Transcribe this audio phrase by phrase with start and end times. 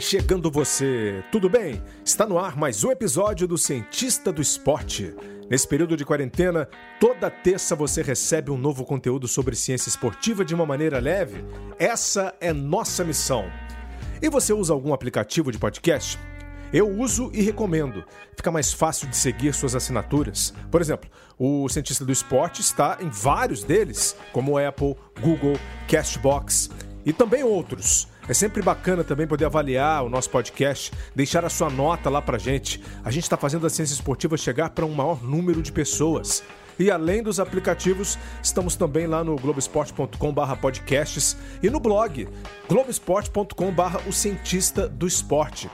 [0.00, 1.82] Chegando você, tudo bem?
[2.02, 5.14] Está no ar mais um episódio do Cientista do Esporte.
[5.50, 6.66] Nesse período de quarentena,
[6.98, 11.44] toda terça você recebe um novo conteúdo sobre ciência esportiva de uma maneira leve.
[11.78, 13.44] Essa é nossa missão.
[14.22, 16.18] E você usa algum aplicativo de podcast?
[16.72, 18.02] Eu uso e recomendo.
[18.34, 20.54] Fica mais fácil de seguir suas assinaturas.
[20.70, 26.70] Por exemplo, o Cientista do Esporte está em vários deles, como Apple, Google, Castbox
[27.04, 28.08] e também outros.
[28.30, 32.38] É sempre bacana também poder avaliar o nosso podcast, deixar a sua nota lá pra
[32.38, 32.80] gente.
[33.02, 36.44] A gente está fazendo a ciência esportiva chegar para um maior número de pessoas.
[36.78, 42.28] E além dos aplicativos, estamos também lá no globesport.com/podcasts e no blog
[42.68, 45.68] globesport.com/barra o cientista do esporte.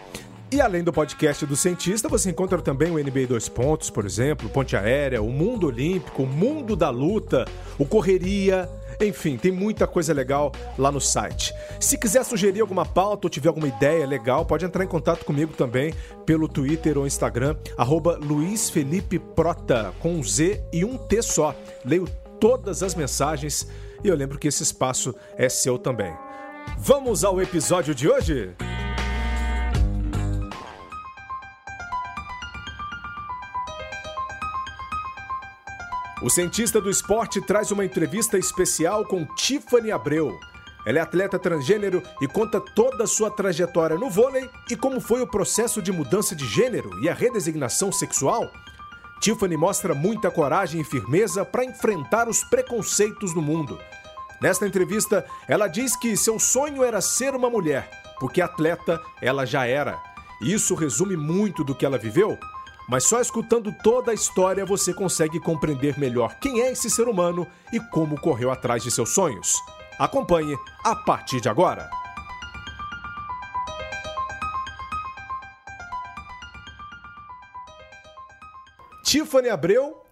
[0.50, 4.48] E além do podcast do cientista, você encontra também o NBA 2 Pontos, por exemplo,
[4.48, 7.44] Ponte Aérea, o Mundo Olímpico, o Mundo da Luta,
[7.78, 8.66] o Correria
[9.00, 11.54] enfim, tem muita coisa legal lá no site.
[11.80, 15.52] Se quiser sugerir alguma pauta ou tiver alguma ideia legal, pode entrar em contato comigo
[15.52, 15.94] também
[16.24, 21.54] pelo Twitter ou Instagram, arroba Luiz Felipe Prota, com um Z e um T só.
[21.84, 22.08] Leio
[22.40, 23.68] todas as mensagens
[24.02, 26.12] e eu lembro que esse espaço é seu também.
[26.78, 28.54] Vamos ao episódio de hoje?
[36.22, 40.40] O cientista do esporte traz uma entrevista especial com Tiffany Abreu.
[40.86, 45.20] Ela é atleta transgênero e conta toda a sua trajetória no vôlei e como foi
[45.20, 48.50] o processo de mudança de gênero e a redesignação sexual.
[49.20, 53.78] Tiffany mostra muita coragem e firmeza para enfrentar os preconceitos no mundo.
[54.40, 59.66] Nesta entrevista, ela diz que seu sonho era ser uma mulher, porque atleta ela já
[59.66, 60.02] era.
[60.40, 62.38] Isso resume muito do que ela viveu
[62.88, 67.46] mas só escutando toda a história você consegue compreender melhor quem é esse ser humano
[67.72, 69.56] e como correu atrás de seus sonhos.
[69.98, 71.90] Acompanhe a partir de agora.
[79.02, 80.04] Tiffany Abreu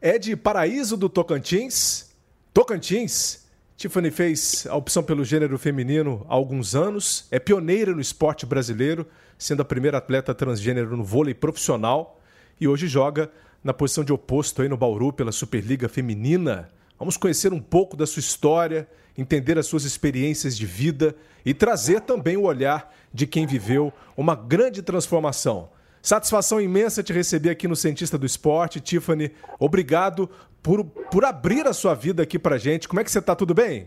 [0.00, 2.14] é de Paraíso do Tocantins.
[2.54, 3.45] Tocantins.
[3.76, 9.06] Tiffany fez a opção pelo gênero feminino há alguns anos, é pioneira no esporte brasileiro,
[9.36, 12.18] sendo a primeira atleta transgênero no vôlei profissional
[12.58, 13.30] e hoje joga
[13.62, 16.70] na posição de oposto aí no Bauru pela Superliga Feminina.
[16.98, 21.14] Vamos conhecer um pouco da sua história, entender as suas experiências de vida
[21.44, 25.68] e trazer também o olhar de quem viveu uma grande transformação.
[26.00, 28.80] Satisfação imensa te receber aqui no Cientista do Esporte.
[28.80, 30.30] Tiffany, obrigado
[30.66, 32.88] por, por abrir a sua vida aqui pra gente.
[32.88, 33.36] Como é que você está?
[33.36, 33.86] Tudo bem?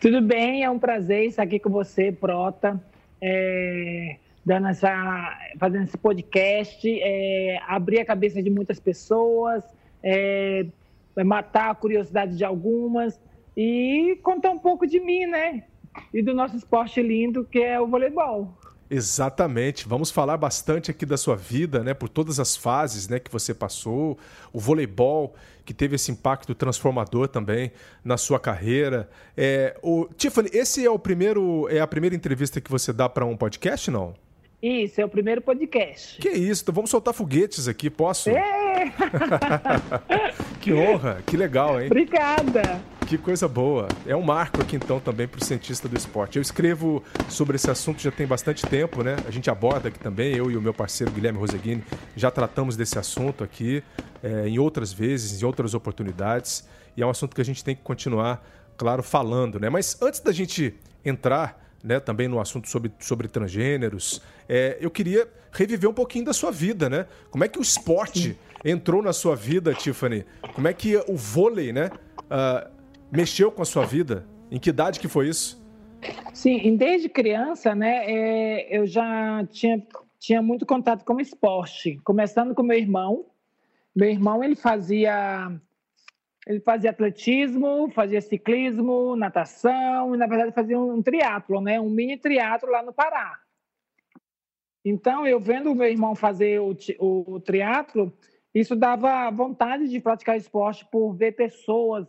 [0.00, 2.80] Tudo bem, é um prazer estar aqui com você, Prota.
[3.20, 9.62] É dando essa, fazendo esse podcast, é, abrir a cabeça de muitas pessoas,
[10.02, 10.64] é,
[11.24, 13.20] matar a curiosidade de algumas
[13.54, 15.64] e contar um pouco de mim, né?
[16.14, 18.56] E do nosso esporte lindo que é o voleibol.
[18.90, 19.86] Exatamente.
[19.86, 21.94] Vamos falar bastante aqui da sua vida, né?
[21.94, 24.18] Por todas as fases, né, que você passou,
[24.52, 25.34] o voleibol
[25.70, 27.70] que teve esse impacto transformador também
[28.04, 29.08] na sua carreira.
[29.36, 33.24] É, o Tiffany, esse é o primeiro, é a primeira entrevista que você dá para
[33.24, 34.12] um podcast, não?
[34.60, 36.20] Isso, é o primeiro podcast.
[36.20, 38.30] Que isso, então vamos soltar foguetes aqui, posso?
[38.30, 38.92] É!
[40.60, 41.86] que honra, que legal, hein?
[41.86, 42.82] Obrigada!
[43.10, 43.88] Que coisa boa.
[44.06, 46.36] É um marco aqui então também para o cientista do esporte.
[46.36, 49.16] Eu escrevo sobre esse assunto já tem bastante tempo, né?
[49.26, 51.82] A gente aborda aqui também, eu e o meu parceiro Guilherme Roseguini
[52.14, 53.82] já tratamos desse assunto aqui
[54.22, 56.68] é, em outras vezes, em outras oportunidades.
[56.96, 59.68] E é um assunto que a gente tem que continuar, claro, falando, né?
[59.68, 64.22] Mas antes da gente entrar né, também no assunto sobre, sobre transgêneros.
[64.48, 67.06] É, eu queria reviver um pouquinho da sua vida, né?
[67.28, 70.24] Como é que o esporte entrou na sua vida, Tiffany?
[70.54, 71.90] Como é que o vôlei, né,
[72.30, 72.79] uh,
[73.10, 74.26] mexeu com a sua vida?
[74.50, 75.60] Em que idade que foi isso?
[76.32, 79.86] Sim, desde criança, né, é, eu já tinha,
[80.18, 83.26] tinha muito contato com esporte, começando com meu irmão.
[83.94, 85.50] Meu irmão, ele fazia
[86.46, 91.80] ele fazia atletismo, fazia ciclismo, natação e, na verdade, fazia um triatlo, né?
[91.80, 93.38] um mini triatlo lá no Pará.
[94.84, 98.12] Então, eu vendo o meu irmão fazer o, o, o triatlo,
[98.54, 102.08] isso dava vontade de praticar esporte por ver pessoas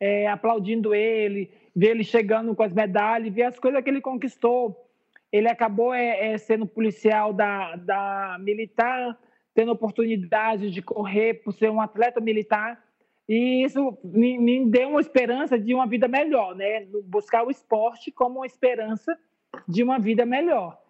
[0.00, 4.88] é, aplaudindo ele, ver ele chegando com as medalhas, ver as coisas que ele conquistou.
[5.30, 9.16] Ele acabou é, é, sendo policial da, da militar,
[9.54, 12.82] tendo oportunidade de correr por ser um atleta militar.
[13.28, 16.86] E isso me, me deu uma esperança de uma vida melhor, né?
[17.04, 19.16] Buscar o esporte como uma esperança
[19.68, 20.80] de uma vida melhor.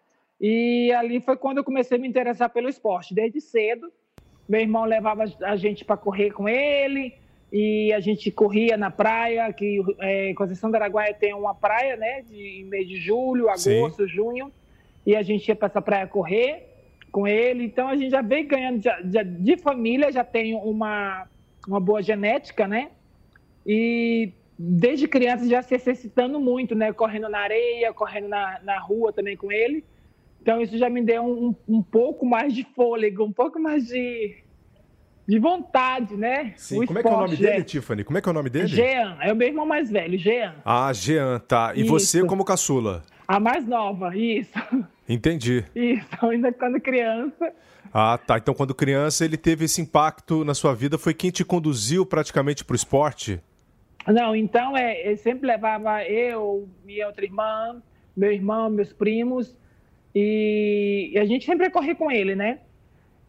[0.41, 3.93] E ali foi quando eu comecei a me interessar pelo esporte, desde cedo.
[4.49, 7.15] Meu irmão levava a gente para correr com ele,
[7.53, 12.23] e a gente corria na praia, que é, Conceição do Araguaia tem uma praia, né,
[12.23, 14.09] de mês de julho, agosto, Sim.
[14.09, 14.53] junho,
[15.05, 16.69] e a gente ia para essa praia correr
[17.11, 17.65] com ele.
[17.65, 21.27] Então a gente já veio ganhando já, já, de família, já tem uma,
[21.67, 22.91] uma boa genética, né?
[23.67, 26.93] E desde criança já se exercitando muito, né?
[26.93, 29.85] Correndo na areia, correndo na, na rua também com ele.
[30.41, 34.37] Então isso já me deu um, um pouco mais de fôlego, um pouco mais de,
[35.31, 36.55] de vontade, né?
[36.57, 37.63] Sim, o como é que é o nome dele, é...
[37.63, 38.03] Tiffany?
[38.03, 38.67] Como é que é o nome dele?
[38.67, 40.57] Jean, é o meu irmão mais velho, Jean.
[40.65, 41.73] Ah, Jean, tá.
[41.77, 41.89] E isso.
[41.89, 43.05] você como caçula?
[43.29, 44.51] A mais nova, isso.
[45.09, 45.65] Entendi.
[45.73, 47.53] Isso, ainda quando criança.
[47.95, 48.39] Ah, tá.
[48.39, 50.99] Então, quando criança, ele teve esse impacto na sua vida.
[50.99, 53.41] Foi quem te conduziu praticamente para o esporte?
[54.09, 57.81] Não, então, é, ele sempre levava eu, minha outra irmã,
[58.17, 59.57] meu irmão, meus primos,
[60.13, 62.59] e, e a gente sempre corria com ele, né?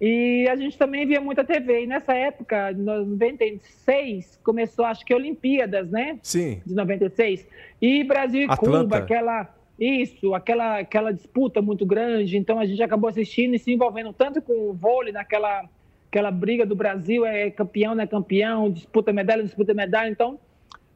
[0.02, 1.84] E a gente também via muita TV.
[1.84, 6.18] E nessa época, em 96, começou, acho que, Olimpíadas, né?
[6.24, 6.60] Sim.
[6.66, 7.48] De 96.
[7.80, 8.84] E Brasil e Atlanta.
[8.84, 12.36] Cuba, aquela isso, aquela, aquela disputa muito grande.
[12.36, 15.70] Então a gente acabou assistindo e se envolvendo tanto com o vôlei, naquela
[16.08, 20.10] aquela briga do Brasil, é campeão, não é campeão, disputa medalha, disputa medalha.
[20.10, 20.40] Então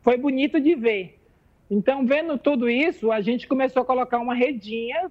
[0.02, 1.18] foi bonito de ver.
[1.72, 5.10] Então, vendo tudo isso, a gente começou a colocar uma redinha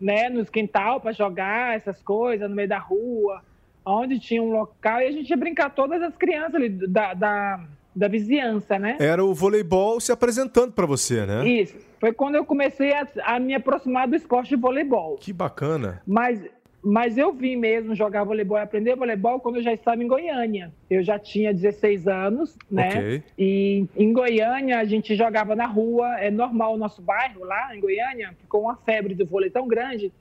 [0.00, 3.42] né, nos quintal para jogar essas coisas no meio da rua,
[3.84, 7.60] onde tinha um local, e a gente ia brincar todas as crianças ali da, da
[7.96, 8.98] da vizinhança, né?
[9.00, 11.48] Era o voleibol se apresentando para você, né?
[11.48, 11.74] Isso.
[11.98, 15.16] Foi quando eu comecei a, a, me aproximar do esporte de voleibol.
[15.16, 16.02] Que bacana.
[16.06, 16.44] Mas,
[16.88, 20.72] mas eu vim mesmo jogar voleibol e aprender voleibol quando eu já estava em Goiânia.
[20.88, 22.88] Eu já tinha 16 anos, né?
[22.90, 23.22] Okay.
[23.36, 26.16] E em Goiânia a gente jogava na rua.
[26.20, 30.12] É normal o nosso bairro lá em Goiânia, ficou uma febre do vôlei tão grande.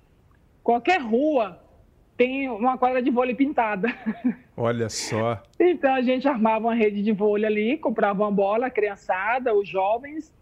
[0.63, 1.61] Qualquer rua
[2.17, 3.93] tem uma quadra de vôlei pintada.
[4.57, 5.43] Olha só.
[5.59, 9.69] Então a gente armava uma rede de vôlei ali, comprava uma bola, a criançada, os
[9.69, 10.33] jovens,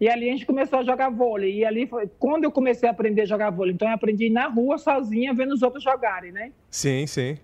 [0.00, 1.58] e ali a gente começou a jogar vôlei.
[1.58, 3.74] E ali foi quando eu comecei a aprender a jogar vôlei.
[3.74, 6.52] Então eu aprendi na rua sozinha, vendo os outros jogarem, né?
[6.70, 7.36] Sim, sim.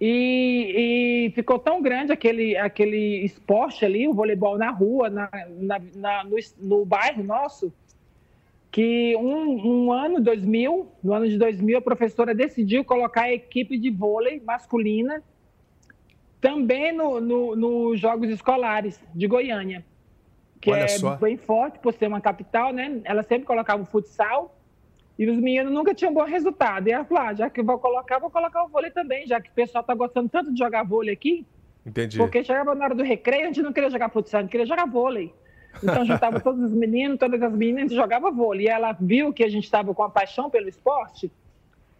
[0.00, 5.80] E, e ficou tão grande aquele, aquele esporte ali, o voleibol na rua, na, na,
[5.94, 7.72] na no, no bairro nosso,
[8.70, 13.78] que um, um, ano, 2000, no ano de 2000, a professora decidiu colocar a equipe
[13.78, 15.22] de vôlei masculina
[16.40, 19.82] também nos no, no Jogos Escolares de Goiânia,
[20.64, 21.16] que Olha é só.
[21.16, 23.02] bem forte por ser uma capital, né?
[23.04, 24.56] Ela sempre colocava o futsal
[25.18, 26.88] e os meninos nunca tinham bom resultado.
[26.88, 29.38] E ela falou, ah, já que eu vou colocar, vou colocar o vôlei também, já
[29.42, 31.46] que o pessoal está gostando tanto de jogar vôlei aqui.
[31.84, 32.16] Entendi.
[32.16, 34.64] Porque chegava na hora do recreio, a gente não queria jogar futsal, a gente queria
[34.64, 35.34] jogar vôlei.
[35.82, 38.64] Então juntava todos os meninos, todas as meninas e jogava vôlei.
[38.64, 41.30] E ela viu que a gente estava com a paixão pelo esporte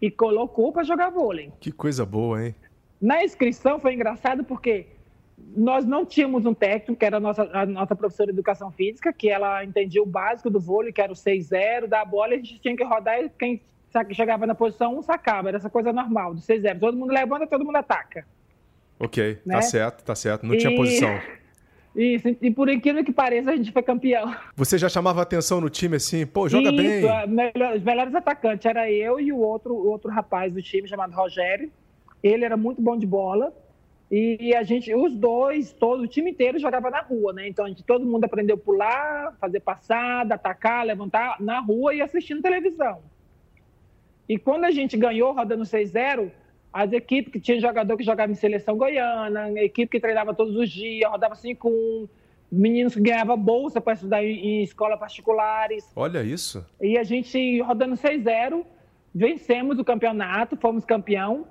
[0.01, 1.53] e colocou para jogar vôlei.
[1.61, 2.55] Que coisa boa, hein?
[2.99, 4.87] Na inscrição foi engraçado porque
[5.37, 9.13] nós não tínhamos um técnico, que era a nossa, a nossa professora de educação física,
[9.13, 12.37] que ela entendia o básico do vôlei, que era o 6-0 da bola, e a
[12.39, 13.61] gente tinha que rodar e quem
[14.13, 15.49] chegava na posição 1 um, sacava.
[15.49, 16.79] Era essa coisa normal, do 6-0.
[16.79, 18.27] Todo mundo levanta, todo mundo ataca.
[18.99, 19.55] Ok, né?
[19.57, 20.47] tá certo, tá certo.
[20.47, 20.59] Não e...
[20.59, 21.11] tinha posição.
[21.95, 24.35] Isso, e por incrível que pareça, a gente foi campeão.
[24.57, 27.29] Você já chamava atenção no time assim, pô, joga Isso, bem.
[27.29, 31.15] Melhor, os melhores atacantes era eu e o outro, o outro rapaz do time chamado
[31.15, 31.71] Rogério.
[32.21, 33.53] Ele era muito bom de bola.
[34.11, 37.49] E a gente, os dois, todo o time inteiro jogava na rua, né?
[37.49, 42.01] Então a gente, todo mundo aprendeu a pular, fazer passada, atacar, levantar na rua e
[42.01, 43.01] assistindo televisão.
[44.29, 46.31] E quando a gente ganhou rodando 6-0,
[46.73, 50.71] as equipes que tinha jogador que jogava em seleção goiana, equipe que treinava todos os
[50.71, 52.09] dias, rodava 5 1
[52.51, 55.91] meninos que ganhavam bolsa para estudar em, em escolas particulares.
[55.97, 56.65] Olha isso.
[56.81, 58.65] E a gente rodando 6-0,
[59.15, 61.47] vencemos o campeonato, fomos campeão.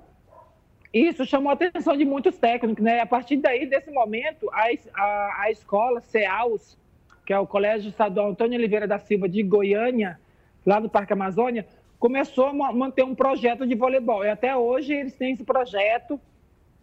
[0.94, 3.00] Isso chamou a atenção de muitos técnicos, né?
[3.00, 6.78] A partir daí, desse momento, a, a, a escola CEAUS,
[7.26, 10.20] que é o Colégio Estadual Antônio Oliveira da Silva de Goiânia,
[10.64, 11.66] lá do Parque Amazônia,
[11.98, 14.24] começou a manter um projeto de voleibol.
[14.24, 16.20] E até hoje eles têm esse projeto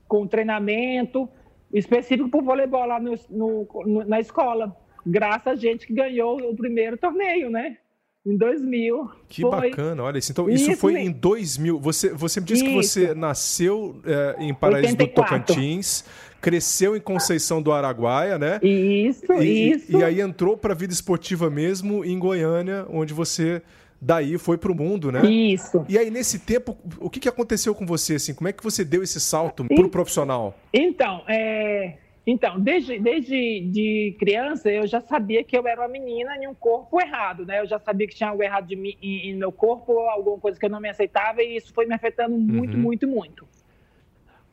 [0.10, 1.30] com treinamento
[1.74, 4.76] específico para o voleibol lá no, no, na escola.
[5.06, 7.78] Graças a gente que ganhou o primeiro torneio, né?
[8.26, 9.12] Em 2000.
[9.28, 9.52] Que foi...
[9.52, 10.32] bacana, olha isso.
[10.32, 11.10] Então, isso, isso foi mesmo.
[11.10, 11.80] em 2000.
[11.80, 12.72] Você, você me disse isso.
[12.72, 15.40] que você nasceu é, em Paraíso 84.
[15.40, 16.06] do Tocantins,
[16.40, 18.60] cresceu em Conceição do Araguaia, né?
[18.62, 19.98] Isso, e, isso.
[19.98, 23.62] E aí entrou para a vida esportiva mesmo em Goiânia, onde você
[24.02, 25.24] daí foi para o mundo, né?
[25.26, 25.86] Isso.
[25.88, 28.16] E aí, nesse tempo, o que, que aconteceu com você?
[28.16, 28.34] Assim?
[28.34, 30.58] Como é que você deu esse salto para o profissional?
[30.74, 31.98] Então, é...
[32.26, 36.54] então desde, desde de criança, eu já sabia que eu era uma menina em um
[36.54, 37.60] corpo errado, né?
[37.60, 40.60] Eu já sabia que tinha algo errado de mim, em, em meu corpo, alguma coisa
[40.60, 42.82] que eu não me aceitava, e isso foi me afetando muito, uhum.
[42.82, 43.48] muito, muito.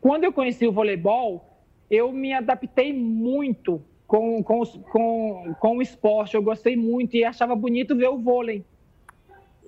[0.00, 1.44] Quando eu conheci o voleibol,
[1.90, 7.54] eu me adaptei muito com, com, com, com o esporte, eu gostei muito e achava
[7.54, 8.64] bonito ver o vôlei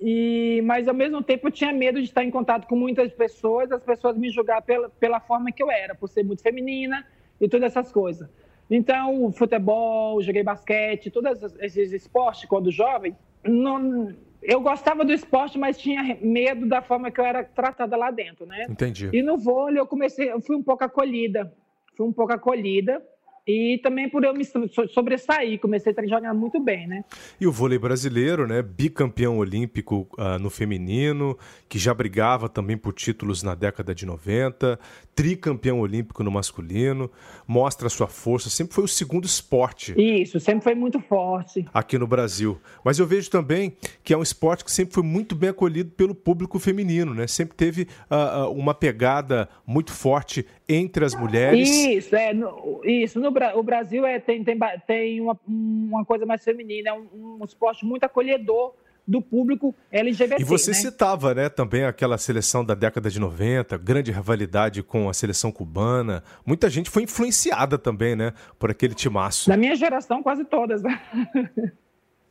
[0.01, 3.71] E, mas ao mesmo tempo eu tinha medo de estar em contato com muitas pessoas,
[3.71, 7.05] as pessoas me julgar pela, pela forma que eu era, por ser muito feminina
[7.41, 8.29] e todas essas coisas.
[8.69, 15.77] Então, futebol, joguei basquete, todos esses esportes quando jovem, não, eu gostava do esporte, mas
[15.77, 18.67] tinha medo da forma que eu era tratada lá dentro, né?
[18.69, 19.09] Entendi.
[19.11, 21.53] E no vôlei eu comecei, eu fui um pouco acolhida,
[21.97, 23.03] fui um pouco acolhida.
[23.47, 24.45] E também por eu me
[24.93, 27.03] sobressair, comecei a jogar muito bem, né?
[27.39, 28.61] E o vôlei brasileiro, né?
[28.61, 31.35] Bicampeão olímpico uh, no feminino,
[31.67, 34.79] que já brigava também por títulos na década de 90,
[35.15, 37.09] tricampeão olímpico no masculino,
[37.47, 39.95] mostra a sua força, sempre foi o segundo esporte.
[39.97, 41.65] Isso, sempre foi muito forte.
[41.73, 42.61] Aqui no Brasil.
[42.85, 46.13] Mas eu vejo também que é um esporte que sempre foi muito bem acolhido pelo
[46.13, 47.25] público feminino, né?
[47.25, 51.69] Sempre teve uh, uma pegada muito forte entre as mulheres.
[51.69, 53.19] Isso, é, no, isso.
[53.19, 57.45] No, o Brasil é, tem, tem, tem uma, uma coisa mais feminina, é um, um
[57.45, 58.73] esporte muito acolhedor
[59.07, 60.41] do público LGBT.
[60.41, 60.77] E você né?
[60.77, 66.23] citava, né, também aquela seleção da década de 90, grande rivalidade com a seleção cubana.
[66.45, 69.49] Muita gente foi influenciada também, né, por aquele timaço.
[69.49, 70.81] Na minha geração, quase todas.
[70.83, 71.01] Né?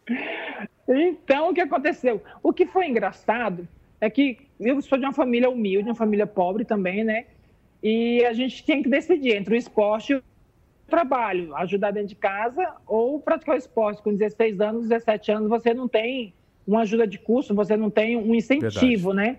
[0.88, 2.22] então, o que aconteceu?
[2.42, 3.68] O que foi engraçado
[4.00, 7.26] é que eu sou de uma família humilde, uma família pobre também, né?
[7.82, 10.22] E a gente tem que decidir entre o esporte e o
[10.88, 14.02] trabalho, ajudar dentro de casa ou praticar o esporte.
[14.02, 16.34] Com 16 anos, 17 anos, você não tem
[16.66, 19.38] uma ajuda de custo, você não tem um incentivo, Verdade.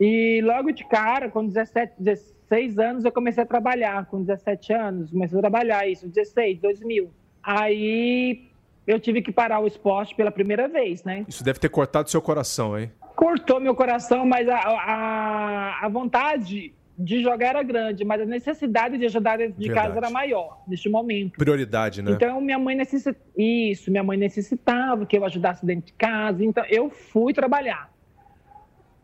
[0.00, 4.06] E logo de cara, com 17, 16 anos, eu comecei a trabalhar.
[4.06, 7.10] Com 17 anos, comecei a trabalhar isso, 16, 2000.
[7.42, 8.48] Aí
[8.86, 11.24] eu tive que parar o esporte pela primeira vez, né?
[11.28, 12.90] Isso deve ter cortado seu coração, hein?
[13.14, 18.96] Cortou meu coração, mas a, a, a vontade de jogar era grande, mas a necessidade
[18.96, 19.88] de ajudar dentro de Verdade.
[19.88, 21.36] casa era maior neste momento.
[21.36, 22.12] Prioridade, né?
[22.12, 26.64] Então minha mãe necessitava isso, minha mãe necessitava que eu ajudasse dentro de casa, então
[26.66, 27.92] eu fui trabalhar.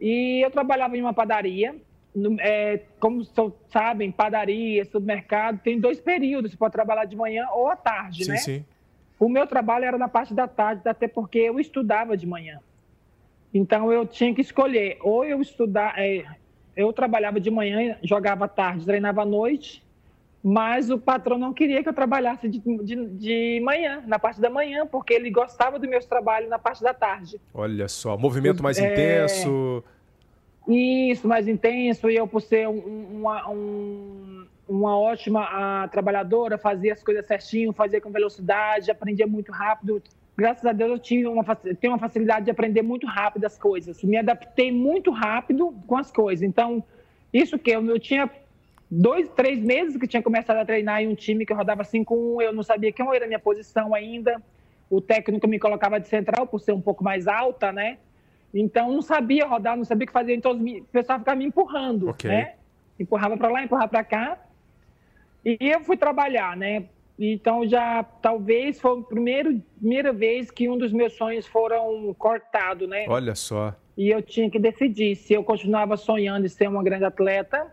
[0.00, 1.75] E eu trabalhava em uma padaria,
[2.14, 3.25] no, é, como
[3.68, 8.30] sabem, padaria, supermercado, tem dois períodos, você pode trabalhar de manhã ou à tarde, sim,
[8.30, 8.37] né?
[8.37, 8.64] Sim.
[9.18, 12.59] O meu trabalho era na parte da tarde, até porque eu estudava de manhã.
[13.52, 16.25] Então eu tinha que escolher, ou eu estudar, é,
[16.81, 19.83] eu trabalhava de manhã, jogava à tarde, treinava à noite,
[20.43, 24.49] mas o patrão não queria que eu trabalhasse de, de, de, manhã, na parte da
[24.49, 27.39] manhã, porque ele gostava do meu trabalho na parte da tarde.
[27.53, 28.91] Olha só, movimento mais é...
[28.91, 29.85] intenso.
[30.67, 32.79] Isso, mais intenso, e eu, por ser um,
[33.19, 39.27] uma, um, uma ótima a, ah, trabalhadora, fazia as coisas certinho, fazia com velocidade, aprendia
[39.27, 40.03] muito rápido,
[40.37, 44.03] graças a Deus eu tive uma, tenho uma facilidade de aprender muito rápido as coisas.
[44.03, 46.43] Me adaptei muito rápido com as coisas.
[46.43, 46.83] Então,
[47.33, 48.31] isso que eu, eu tinha
[48.91, 52.43] dois, três meses que tinha começado a treinar em um time que eu rodava 5-1,
[52.43, 54.43] eu não sabia quem era a minha posição ainda.
[54.89, 57.99] O técnico me colocava de central por ser um pouco mais alta, né?
[58.53, 60.35] Então, não sabia rodar, não sabia o que fazer.
[60.35, 62.31] Então, o pessoal ficava me empurrando, okay.
[62.31, 62.55] né?
[62.99, 64.39] Empurrava para lá, empurrava para cá.
[65.45, 66.87] E eu fui trabalhar, né?
[67.21, 72.89] Então já talvez foi a primeiro, primeira vez que um dos meus sonhos foram cortados,
[72.89, 73.05] né?
[73.07, 73.77] Olha só.
[73.95, 77.71] E eu tinha que decidir se eu continuava sonhando em ser uma grande atleta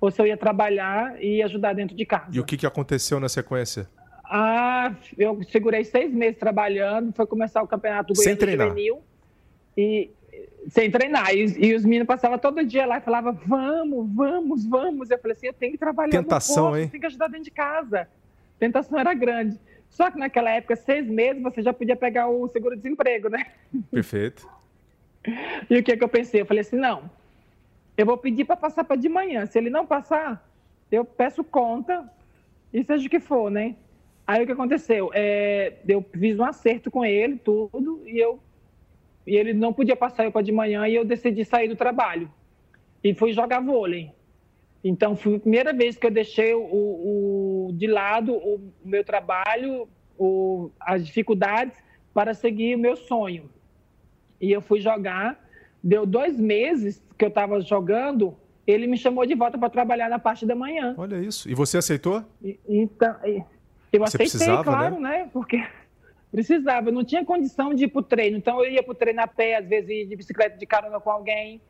[0.00, 2.26] ou se eu ia trabalhar e ajudar dentro de casa.
[2.30, 3.88] E o que, que aconteceu na sequência?
[4.24, 8.68] Ah, eu segurei seis meses trabalhando, foi começar o campeonato do Sem treinar.
[8.68, 9.02] juvenil
[9.76, 10.08] e
[10.68, 11.34] sem treinar.
[11.34, 15.10] E, e, os meninos passavam todo dia lá e falavam, vamos, vamos, vamos.
[15.10, 16.84] Eu falei assim, eu tenho que trabalhar Tentação, posto, hein?
[16.84, 18.08] Eu tenho que ajudar dentro de casa
[18.64, 19.58] tentação era grande.
[19.90, 23.46] Só que naquela época, seis meses, você já podia pegar o seguro-desemprego, né?
[23.90, 24.48] Perfeito.
[25.70, 26.42] E o que, é que eu pensei?
[26.42, 27.10] Eu falei assim, não,
[27.96, 29.46] eu vou pedir para passar para de manhã.
[29.46, 30.46] Se ele não passar,
[30.92, 32.06] eu peço conta
[32.70, 33.74] e seja o que for, né?
[34.26, 35.10] Aí o que aconteceu?
[35.14, 38.38] É, eu fiz um acerto com ele, tudo, e eu
[39.26, 42.30] e ele não podia passar eu para de manhã e eu decidi sair do trabalho.
[43.02, 44.12] E fui jogar vôlei.
[44.84, 49.88] Então, foi a primeira vez que eu deixei o, o de lado o meu trabalho,
[50.18, 51.74] o, as dificuldades,
[52.12, 53.48] para seguir o meu sonho.
[54.38, 55.42] E eu fui jogar.
[55.82, 58.36] Deu dois meses que eu estava jogando,
[58.66, 60.94] ele me chamou de volta para trabalhar na parte da manhã.
[60.98, 61.48] Olha isso.
[61.48, 62.22] E você aceitou?
[62.42, 65.18] E, então, eu você aceitei, claro, né?
[65.18, 65.30] né?
[65.32, 65.62] Porque
[66.30, 66.90] precisava.
[66.90, 68.36] Eu não tinha condição de ir para o treino.
[68.36, 71.00] Então, eu ia para o treino a pé, às vezes ia de bicicleta de carona
[71.00, 71.60] com alguém.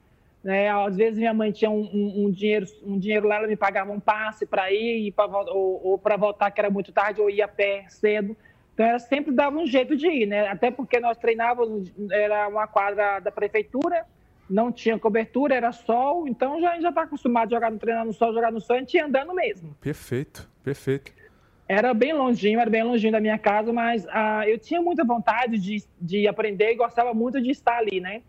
[0.44, 0.68] Né?
[0.68, 3.90] Às vezes minha mãe tinha um, um, um, dinheiro, um dinheiro lá, ela me pagava
[3.90, 7.46] um passe para ir, pra, ou, ou para voltar, que era muito tarde, ou ia
[7.46, 8.36] a pé cedo.
[8.74, 10.46] Então, ela sempre dava um jeito de ir, né?
[10.48, 14.04] Até porque nós treinávamos, era uma quadra da prefeitura,
[14.50, 18.12] não tinha cobertura, era sol, então já já está acostumado a jogar no treinar no
[18.12, 19.74] sol, jogar no sol, a gente ia andando mesmo.
[19.80, 21.10] Perfeito, perfeito.
[21.66, 25.56] Era bem longinho, era bem longinho da minha casa, mas ah, eu tinha muita vontade
[25.56, 28.20] de, de aprender e gostava muito de estar ali, né?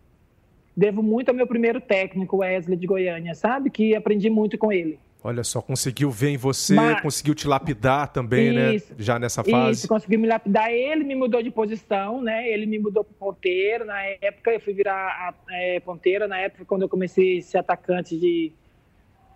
[0.76, 3.70] Devo muito ao meu primeiro técnico, Wesley de Goiânia, sabe?
[3.70, 5.00] Que aprendi muito com ele.
[5.24, 8.96] Olha só, conseguiu ver em você, Mas, conseguiu te lapidar também, né, isso, né?
[9.00, 9.80] Já nessa fase.
[9.80, 10.72] Isso, conseguiu me lapidar.
[10.72, 12.48] Ele me mudou de posição, né?
[12.48, 13.86] Ele me mudou para ponteiro.
[13.86, 18.16] Na época, eu fui virar é, ponteira, na época, quando eu comecei a ser atacante
[18.20, 18.52] de,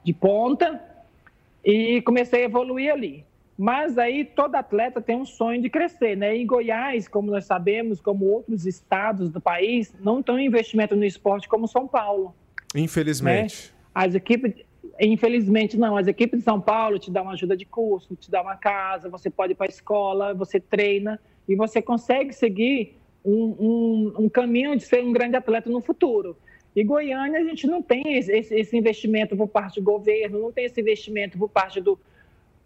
[0.04, 0.80] de ponta.
[1.66, 3.26] E comecei a evoluir ali.
[3.62, 6.34] Mas aí todo atleta tem um sonho de crescer, né?
[6.34, 11.50] Em Goiás, como nós sabemos, como outros estados do país, não tem investimento no esporte
[11.50, 12.34] como São Paulo.
[12.74, 13.74] Infelizmente.
[13.74, 13.80] Né?
[13.94, 14.54] As equipes,
[14.98, 15.98] Infelizmente, não.
[15.98, 19.10] As equipes de São Paulo te dão uma ajuda de curso, te dão uma casa,
[19.10, 24.30] você pode ir para a escola, você treina e você consegue seguir um, um, um,
[24.30, 26.38] caminho de ser um grande atleta no futuro.
[26.74, 30.64] E Goiânia, a gente não tem esse, esse investimento por parte do governo, não tem
[30.64, 32.00] esse investimento por parte do,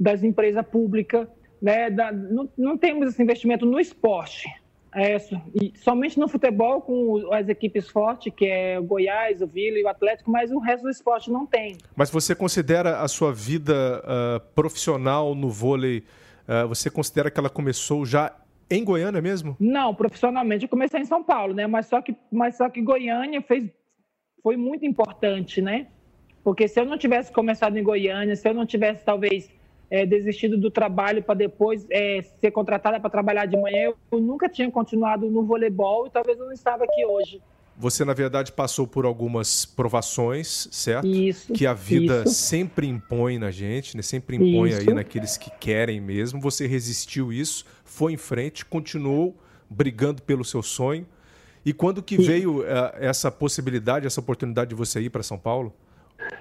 [0.04, 1.28] das empresas públicas,
[1.62, 1.90] né?
[1.90, 4.48] Da, não, não temos esse investimento no esporte.
[4.96, 5.18] É,
[5.60, 9.84] e somente no futebol, com as equipes fortes, que é o Goiás, o Vila e
[9.84, 11.78] o Atlético, mas o resto do esporte não tem.
[11.96, 16.04] Mas você considera a sua vida uh, profissional no vôlei,
[16.48, 18.36] uh, você considera que ela começou já
[18.70, 19.56] em Goiânia mesmo?
[19.60, 21.66] Não, profissionalmente eu comecei em São Paulo, né?
[21.66, 23.68] Mas só que, mas só que Goiânia fez,
[24.44, 25.88] foi muito importante, né?
[26.44, 29.50] Porque se eu não tivesse começado em Goiânia, se eu não tivesse talvez
[29.90, 34.50] é, desistido do trabalho para depois é, ser contratada para trabalhar de manhã, eu nunca
[34.50, 37.42] tinha continuado no voleibol e talvez eu não estava aqui hoje.
[37.76, 41.08] Você, na verdade, passou por algumas provações, certo?
[41.08, 41.52] Isso.
[41.54, 42.36] Que a vida isso.
[42.36, 44.04] sempre impõe na gente, né?
[44.04, 44.82] sempre impõe isso.
[44.82, 46.40] aí naqueles que querem mesmo.
[46.40, 49.36] Você resistiu isso, foi em frente, continuou
[49.68, 51.06] brigando pelo seu sonho.
[51.66, 52.66] E quando que veio uh,
[53.00, 55.74] essa possibilidade, essa oportunidade de você ir para São Paulo?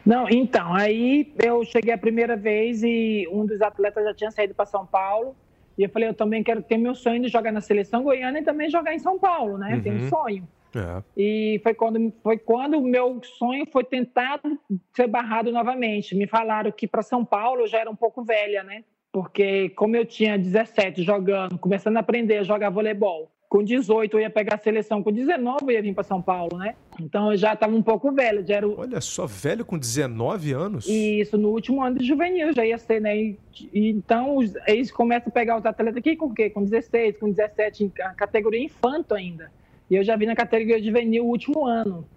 [0.04, 4.54] Não, então, aí eu cheguei a primeira vez e um dos atletas já tinha saído
[4.54, 5.36] para São Paulo.
[5.76, 8.42] E eu falei, eu também quero ter meu sonho de jogar na seleção goiana e
[8.42, 9.74] também jogar em São Paulo, né?
[9.74, 9.82] Uhum.
[9.82, 10.48] Tem um sonho.
[10.74, 11.02] É.
[11.16, 14.58] E foi quando, foi quando o meu sonho foi tentado
[14.94, 16.14] ser barrado novamente.
[16.14, 18.84] Me falaram que para São Paulo eu já era um pouco velha, né?
[19.12, 24.20] Porque como eu tinha 17 jogando, começando a aprender a jogar voleibol, com 18 eu
[24.22, 26.74] ia pegar a seleção, com 19 eu ia vir para São Paulo, né?
[26.98, 28.42] Então eu já estava um pouco velho.
[28.46, 28.66] Já era.
[28.66, 30.88] Olha só, velho com 19 anos?
[30.88, 33.14] Isso, no último ano de juvenil já ia ser, né?
[33.14, 33.38] E,
[33.70, 36.48] e, então eles começam a pegar os atletas aqui com o quê?
[36.48, 39.52] Com 16, com 17, a categoria infanto ainda.
[39.90, 42.08] E eu já vim na categoria juvenil o último ano.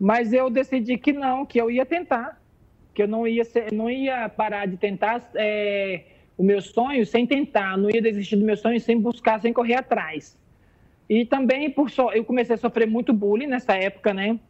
[0.00, 2.42] Mas eu decidi que não, que eu ia tentar,
[2.92, 6.02] que eu não ia, ser, não ia parar de tentar é,
[6.40, 9.74] o meu sonho sem tentar, não ia desistir do meu sonho sem buscar, sem correr
[9.74, 10.38] atrás.
[11.06, 12.10] E também por so...
[12.12, 14.40] eu comecei a sofrer muito bullying nessa época, né?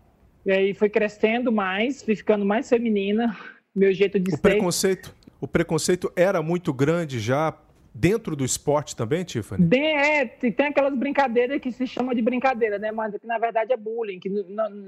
[0.46, 3.36] E aí foi crescendo mais, fui ficando mais feminina,
[3.74, 4.40] meu jeito de o ser.
[4.40, 7.58] Preconceito, o preconceito era muito grande já
[7.92, 9.66] dentro do esporte também, Tiffany?
[9.66, 12.92] De, é, tem aquelas brincadeiras que se chama de brincadeira, né?
[12.92, 14.28] Mas que na verdade é bullying, que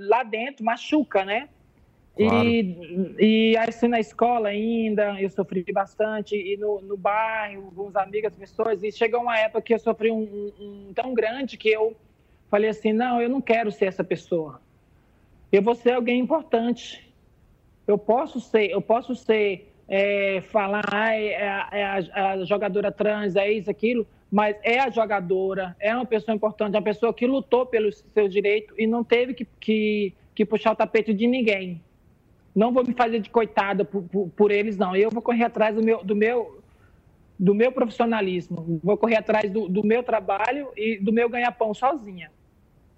[0.09, 1.49] lá dentro machuca, né?
[2.17, 2.47] Claro.
[2.47, 7.97] E, e assim na escola ainda, eu sofri bastante, e no, no bairro, com os
[7.97, 11.57] amigos, as pessoas, e chegou uma época que eu sofri um, um, um, tão grande
[11.57, 11.97] que eu
[12.51, 14.61] falei assim, não, eu não quero ser essa pessoa.
[15.51, 17.11] Eu vou ser alguém importante.
[17.87, 22.93] Eu posso ser, eu posso ser, é, falar, ah, é, é, a, é a jogadora
[22.93, 27.13] trans, é isso, aquilo, mas é a jogadora, é uma pessoa importante, é uma pessoa
[27.13, 31.27] que lutou pelos seus direitos e não teve que, que, que puxar o tapete de
[31.27, 31.81] ninguém
[32.55, 34.95] não vou me fazer de coitada por, por, por, eles, não.
[34.95, 36.63] Eu vou correr atrás do meu, do meu,
[37.39, 42.31] do meu profissionalismo, vou correr atrás do, do meu trabalho e do meu ganha-pão sozinha.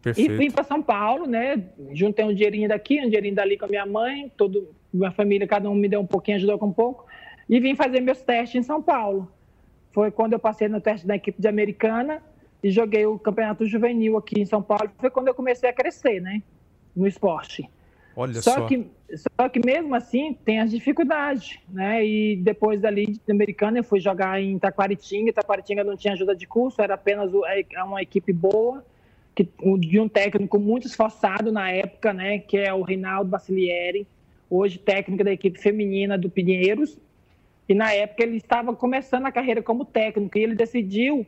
[0.02, 0.32] Perfeito.
[0.32, 1.64] E vim para São Paulo, né?
[1.92, 5.70] Juntei um dinheirinho daqui, um dinheirinho dali com a minha mãe, todo, minha família, cada
[5.70, 7.06] um me deu um pouquinho, ajudou com um pouco,
[7.48, 9.32] e vim fazer meus testes em São Paulo.
[9.92, 12.20] Foi quando eu passei no teste da equipe de Americana
[12.62, 14.90] e joguei o campeonato juvenil aqui em São Paulo.
[14.98, 16.42] Foi quando eu comecei a crescer, né?
[16.94, 17.70] No esporte.
[18.16, 18.52] Olha só.
[18.52, 22.04] Só que, só que mesmo assim tem as dificuldades, né?
[22.04, 25.32] E depois dali de Americana eu fui jogar em Taquaritinga.
[25.32, 28.84] Taquaritinga não tinha ajuda de curso, era apenas é, é uma equipe boa,
[29.34, 29.48] que,
[29.78, 32.38] de um técnico muito esforçado na época, né?
[32.38, 34.06] Que é o Reinaldo Basilieri,
[34.48, 36.96] hoje técnico da equipe feminina do Pinheiros.
[37.68, 41.26] E na época ele estava começando a carreira como técnico e ele decidiu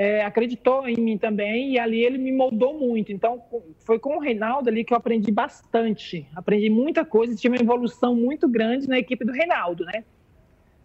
[0.00, 3.12] é, acreditou em mim também e ali ele me moldou muito.
[3.12, 3.42] Então,
[3.80, 6.26] foi com o Reinaldo ali que eu aprendi bastante.
[6.34, 10.02] Aprendi muita coisa, tive uma evolução muito grande na equipe do Reinaldo, né?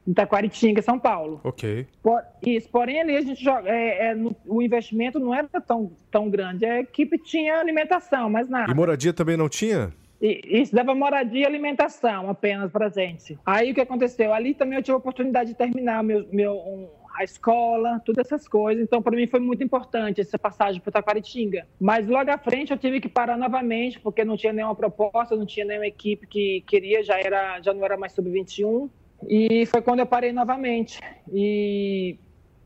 [0.06, 1.40] Em Taquaritinga, São Paulo.
[1.46, 1.88] Ok.
[2.04, 3.70] Por, isso, porém, ali a gente joga.
[3.70, 6.66] É, é, no, o investimento não era tão, tão grande.
[6.66, 8.70] A equipe tinha alimentação, mas nada.
[8.70, 9.94] E moradia também não tinha?
[10.22, 13.40] Isso dava moradia e alimentação apenas para gente.
[13.46, 14.34] Aí o que aconteceu?
[14.34, 18.48] Ali também eu tive a oportunidade de terminar meu, meu, um, a escola, todas essas
[18.48, 18.84] coisas.
[18.84, 21.66] Então, para mim foi muito importante essa passagem para Taquaritinga.
[21.80, 25.46] Mas logo à frente eu tive que parar novamente, porque não tinha nenhuma proposta, não
[25.46, 28.90] tinha nenhuma equipe que queria, já, era, já não era mais sub-21.
[29.28, 31.00] E foi quando eu parei novamente.
[31.32, 32.18] E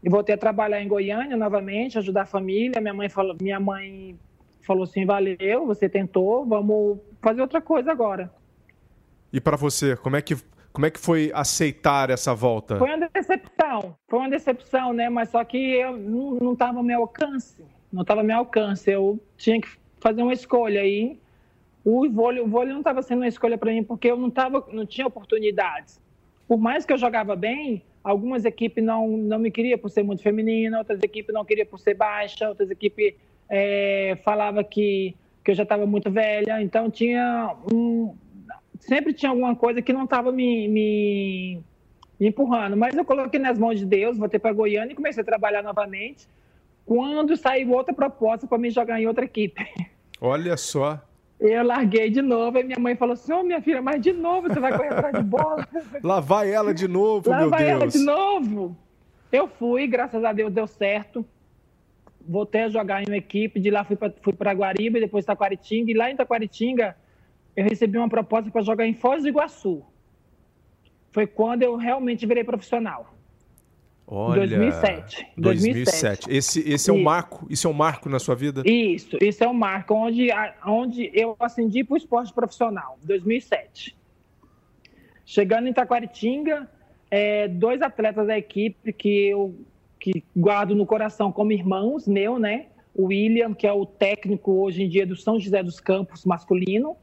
[0.03, 2.81] voltei a trabalhar em Goiânia novamente, ajudar a família.
[2.81, 4.17] Minha mãe falou, minha mãe
[4.61, 8.33] falou assim: valeu, você tentou, vamos fazer outra coisa agora.
[9.31, 10.35] E para você, como é que
[10.71, 12.77] como é que foi aceitar essa volta?
[12.77, 15.09] Foi uma decepção, foi uma decepção, né?
[15.09, 18.89] Mas só que eu não estava ao meu alcance, não estava ao meu alcance.
[18.89, 19.67] Eu tinha que
[19.99, 21.19] fazer uma escolha aí.
[21.83, 24.65] O vôlei, o vôlei não estava sendo uma escolha para mim porque eu não tava,
[24.71, 25.99] não tinha oportunidades.
[26.47, 30.21] Por mais que eu jogava bem, algumas equipes não não me queriam por ser muito
[30.21, 33.15] feminina, outras equipes não queriam por ser baixa, outras equipes
[33.49, 36.61] é, falava que que eu já estava muito velha.
[36.61, 38.13] Então tinha um
[38.79, 41.61] sempre tinha alguma coisa que não estava me, me,
[42.19, 42.75] me, empurrando.
[42.75, 46.27] Mas eu coloquei nas mãos de Deus, voltei para Goiânia e comecei a trabalhar novamente.
[46.85, 49.63] Quando saiu outra proposta para me jogar em outra equipe.
[50.19, 50.99] Olha só.
[51.39, 54.11] Eu larguei de novo e minha mãe falou assim: Ô oh, minha filha, mas de
[54.11, 55.65] novo você vai correr atrás de bola.
[56.03, 57.71] Lá vai ela de novo, Lá meu vai Deus.
[57.71, 58.77] ela de novo.
[59.31, 61.25] Eu fui, graças a Deus deu certo.
[62.27, 65.91] Voltei a jogar em uma equipe, de lá fui para Guariba e depois Taquaritinga.
[65.91, 66.95] E lá em Taquaritinga,
[67.59, 69.83] eu recebi uma proposta para jogar em Foz do Iguaçu.
[71.11, 73.13] Foi quando eu realmente virei profissional.
[74.07, 75.27] Olha, 2007.
[75.37, 76.31] 2007.
[76.31, 78.63] Esse, esse é um marco, isso é um marco na sua vida?
[78.65, 80.29] Isso, isso é um marco onde,
[80.65, 83.93] onde eu ascendi para o esporte profissional, 2007.
[85.25, 86.65] Chegando em Taquaritinga,
[87.11, 89.53] é, dois atletas da equipe que eu
[89.99, 92.67] que guardo no coração como irmãos, meu, né?
[92.95, 96.95] O William, que é o técnico hoje em dia do São José dos Campos masculino,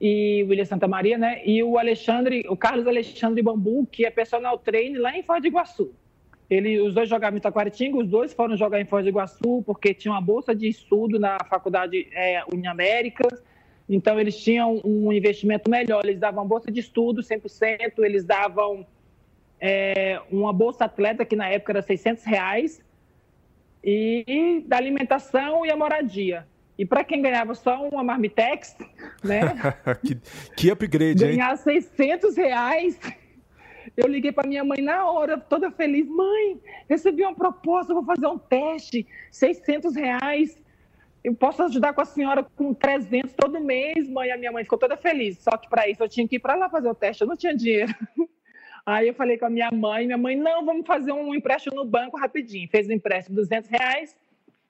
[0.00, 1.40] e o William Santa Maria, né?
[1.44, 5.48] E o Alexandre, o Carlos Alexandre Bambu, que é personal trainer lá em Foz do
[5.48, 5.94] Iguaçu.
[6.48, 9.92] Ele, os dois jogavam em Itaquaritinga, os dois foram jogar em Foz do Iguaçu porque
[9.94, 13.42] tinham uma bolsa de estudo na faculdade é, Uniaméricas.
[13.88, 16.04] Então, eles tinham um investimento melhor.
[16.04, 18.86] Eles davam bolsa de estudo 100%, eles davam
[19.60, 22.84] é, uma bolsa atleta, que na época era 600 reais,
[23.82, 26.46] e da alimentação e a moradia.
[26.78, 28.76] E para quem ganhava só uma Marmitex,
[29.24, 29.54] né?
[30.04, 30.18] que,
[30.56, 31.30] que upgrade, hein?
[31.32, 32.98] Ganhar 600 reais.
[33.96, 36.06] Eu liguei para minha mãe na hora, toda feliz.
[36.06, 40.62] Mãe, recebi uma proposta, vou fazer um teste, 600 reais.
[41.24, 44.30] Eu posso ajudar com a senhora com 300 todo mês, mãe.
[44.30, 45.38] A minha mãe ficou toda feliz.
[45.38, 47.36] Só que para isso eu tinha que ir para lá fazer o teste, eu não
[47.36, 47.94] tinha dinheiro.
[48.84, 51.84] Aí eu falei com a minha mãe, minha mãe, não, vamos fazer um empréstimo no
[51.84, 52.68] banco rapidinho.
[52.68, 54.16] Fez o um empréstimo de 200 reais,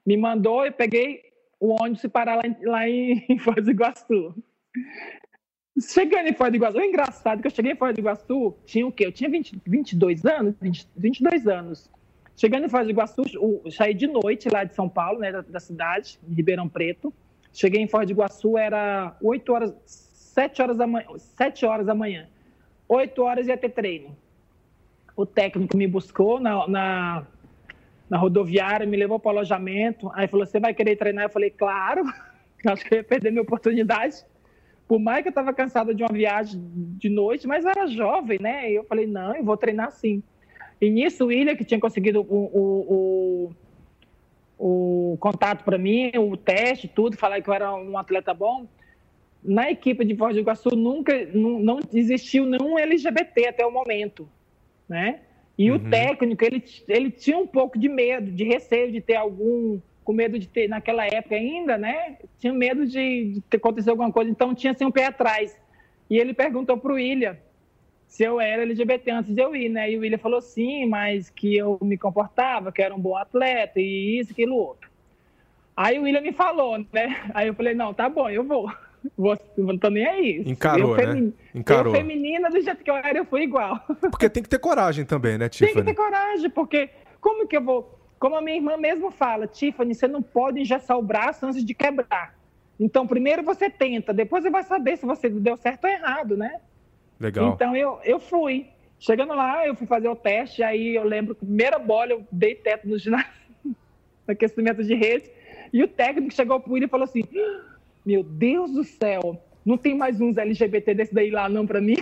[0.06, 1.20] me mandou, eu peguei,
[1.60, 4.34] o ônibus se parar lá em, lá em Foz do Iguaçu.
[5.80, 8.86] Chegando em Foz do Iguaçu, é engraçado que eu cheguei em Foz do Iguaçu, tinha
[8.86, 9.06] o quê?
[9.06, 11.90] Eu tinha 20, 22 anos, 20, 22 anos.
[12.36, 15.40] Chegando em Foz do Iguaçu, eu saí de noite lá de São Paulo, né, da,
[15.40, 17.12] da cidade, de Ribeirão Preto.
[17.52, 21.94] Cheguei em Foz do Iguaçu, era 8 horas, 7 horas da manhã, 7 horas da
[21.94, 22.28] manhã.
[22.88, 24.16] 8 horas ia ter treino.
[25.16, 27.26] O técnico me buscou na, na
[28.08, 30.10] na rodoviária, me levou para o alojamento.
[30.14, 31.24] Aí falou: Você vai querer treinar?
[31.24, 32.04] Eu falei: Claro,
[32.66, 34.24] acho que eu ia perder minha oportunidade.
[34.86, 36.62] Por mais que eu estava cansada de uma viagem
[36.96, 38.70] de noite, mas era jovem, né?
[38.70, 40.22] E eu falei: Não, eu vou treinar sim.
[40.80, 43.52] E nisso, o William, que tinha conseguido o, o,
[44.58, 48.66] o, o contato para mim, o teste, tudo, falar que eu era um atleta bom.
[49.42, 54.28] Na equipe de Foz do Iguaçu nunca não, não existiu nenhum LGBT até o momento,
[54.88, 55.20] né?
[55.58, 55.76] E uhum.
[55.76, 60.12] o técnico, ele, ele tinha um pouco de medo, de receio de ter algum, com
[60.12, 62.18] medo de ter, naquela época ainda, né?
[62.38, 65.56] Tinha medo de, de ter acontecido alguma coisa, então tinha assim um pé atrás.
[66.10, 67.36] E ele perguntou para o William
[68.06, 69.90] se eu era LGBT antes de eu ir, né?
[69.90, 73.80] E o William falou sim, mas que eu me comportava, que era um bom atleta
[73.80, 74.88] e isso, aquilo, outro.
[75.76, 77.30] Aí o William me falou, né?
[77.34, 78.70] Aí eu falei, não, tá bom, eu vou.
[79.16, 80.42] Vou, não tô nem aí.
[80.46, 81.32] Encarou, eu, né?
[81.54, 81.94] Encarou.
[81.94, 83.78] Eu feminina, do jeito que eu era, eu fui igual.
[84.10, 85.72] Porque tem que ter coragem também, né, Tiffany?
[85.72, 86.90] Tem que ter coragem, porque
[87.20, 87.94] como que eu vou...
[88.18, 91.74] Como a minha irmã mesmo fala, Tiffany, você não pode engessar o braço antes de
[91.74, 92.34] quebrar.
[92.80, 96.60] Então, primeiro você tenta, depois você vai saber se você deu certo ou errado, né?
[97.20, 97.52] Legal.
[97.52, 98.68] Então, eu, eu fui.
[98.98, 102.54] Chegando lá, eu fui fazer o teste, aí eu lembro que primeira bola eu dei
[102.54, 103.30] teto no ginásio,
[103.64, 103.76] no
[104.28, 105.30] aquecimento de rede,
[105.72, 107.22] e o técnico chegou pro William e falou assim
[108.06, 111.96] meu Deus do céu, não tem mais uns LGBT desse daí lá não para mim.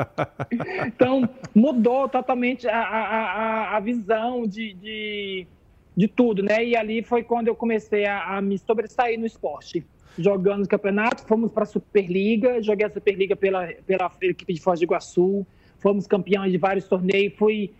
[0.86, 5.46] então, mudou totalmente a, a, a visão de, de,
[5.94, 6.64] de, tudo, né?
[6.64, 9.84] E ali foi quando eu comecei a, a me sobressair no esporte.
[10.18, 14.80] Jogando os campeonatos, fomos para a Superliga, joguei a Superliga pela, pela equipe de Foz
[14.80, 15.46] do Iguaçu,
[15.78, 17.70] fomos campeões de vários torneios, fui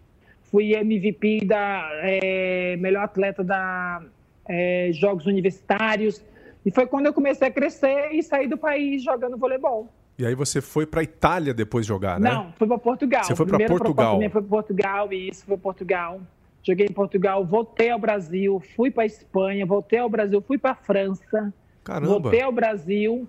[0.51, 4.03] fui MVP da é, melhor atleta da
[4.49, 6.23] é, Jogos Universitários.
[6.65, 9.89] E foi quando eu comecei a crescer e sair do país jogando voleibol.
[10.19, 12.31] E aí você foi para Itália depois jogar, né?
[12.31, 13.25] Não, fui para Portugal.
[13.25, 14.19] Você foi para Portugal?
[14.19, 16.21] Minha foi para Portugal, isso, foi Portugal.
[16.63, 21.55] Joguei em Portugal, voltei ao Brasil, fui para Espanha, voltei ao Brasil, fui para França.
[21.83, 22.19] Caramba.
[22.19, 23.27] Voltei ao Brasil,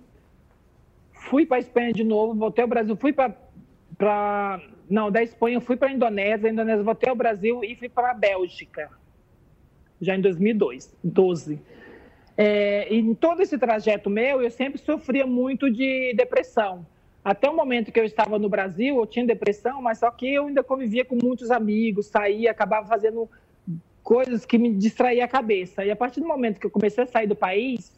[1.13, 3.33] fui para Espanha de novo, voltei ao Brasil, fui para
[4.89, 8.11] não, da Espanha fui para a Indonésia, a Indonésia voltei ao Brasil e fui para
[8.11, 8.89] a Bélgica.
[10.01, 11.61] Já em 2002, 12.
[12.43, 16.83] É, em todo esse trajeto meu, eu sempre sofria muito de depressão.
[17.23, 20.47] Até o momento que eu estava no Brasil, eu tinha depressão, mas só que eu
[20.47, 23.29] ainda convivia com muitos amigos, saía, acabava fazendo
[24.01, 25.85] coisas que me distraía a cabeça.
[25.85, 27.91] E a partir do momento que eu comecei a sair do país,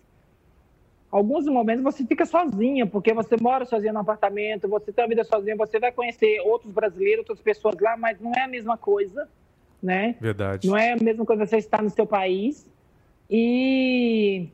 [1.10, 5.24] alguns momentos você fica sozinha, porque você mora sozinha no apartamento, você tem uma vida
[5.24, 9.26] sozinha, você vai conhecer outros brasileiros, outras pessoas lá, mas não é a mesma coisa,
[9.82, 10.18] né?
[10.20, 10.68] Verdade.
[10.68, 12.73] Não é a mesma coisa você estar no seu país.
[13.36, 14.48] E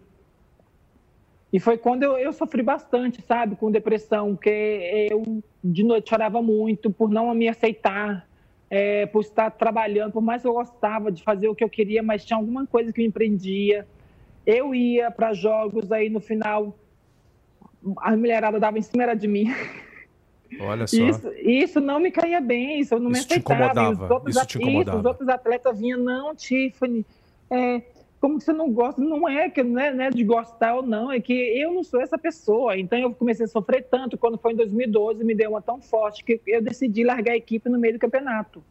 [1.52, 6.42] e foi quando eu, eu sofri bastante, sabe, com depressão, porque eu de noite chorava
[6.42, 8.26] muito por não me aceitar,
[8.70, 12.02] é, por estar trabalhando, por mais que eu gostava de fazer o que eu queria,
[12.02, 13.86] mas tinha alguma coisa que me prendia.
[14.46, 16.74] Eu ia para jogos, aí no final
[17.98, 19.52] a mulherada dava em cima de mim.
[20.62, 20.96] Olha só.
[20.96, 23.74] Isso, isso não me caía bem, isso eu não isso me aceitava.
[23.74, 24.30] Te incomodava.
[24.30, 24.98] Isso te incomodava.
[24.98, 27.04] Isso, os outros atletas vinham, não, Tiffany,
[27.50, 27.82] é,
[28.20, 29.02] como que você não gosta?
[29.02, 31.84] Não é que não é, não é, de gostar ou não, é que eu não
[31.84, 32.78] sou essa pessoa.
[32.78, 36.24] Então eu comecei a sofrer tanto quando foi em 2012, me deu uma tão forte
[36.24, 38.64] que eu decidi largar a equipe no meio do campeonato.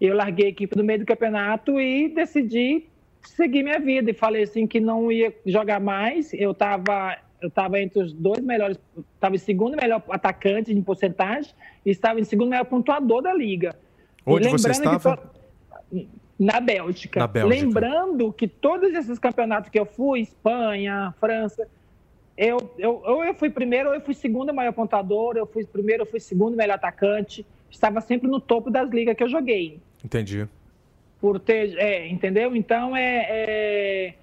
[0.00, 2.86] Eu larguei a equipe no meio do campeonato e decidi
[3.22, 6.32] seguir minha vida e falei assim que não ia jogar mais.
[6.34, 8.78] Eu estava eu estava entre os dois melhores,
[9.14, 11.52] estava em segundo melhor atacante em porcentagem
[11.86, 13.76] e estava em segundo melhor pontuador da liga.
[14.26, 15.32] Onde você estava?
[16.38, 17.20] Na Bélgica.
[17.20, 17.64] Na Bélgica.
[17.64, 21.68] Lembrando que todos esses campeonatos que eu fui, Espanha, França,
[22.36, 26.04] eu, eu, ou eu fui primeiro ou eu fui segundo maior pontador, eu fui primeiro
[26.04, 27.44] ou fui segundo melhor atacante.
[27.68, 29.80] Estava sempre no topo das ligas que eu joguei.
[30.04, 30.48] Entendi.
[31.20, 32.54] Por ter, é, entendeu?
[32.54, 34.14] Então, é, é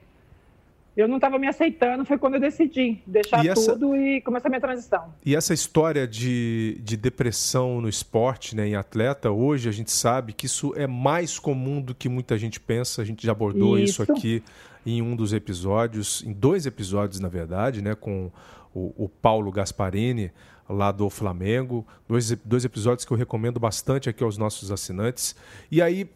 [0.96, 3.74] eu não estava me aceitando, foi quando eu decidi deixar e essa...
[3.74, 5.14] tudo e começar a minha transição.
[5.26, 10.32] E essa história de, de depressão no esporte, né, em atleta, hoje a gente sabe
[10.32, 13.02] que isso é mais comum do que muita gente pensa.
[13.02, 14.44] A gente já abordou isso, isso aqui
[14.86, 18.32] em um dos episódios, em dois episódios, na verdade, né, com
[18.74, 20.32] o, o Paulo Gasparini,
[20.70, 21.86] lá do Flamengo.
[22.08, 25.36] Dois, dois episódios que eu recomendo bastante aqui aos nossos assinantes.
[25.72, 26.10] E aí,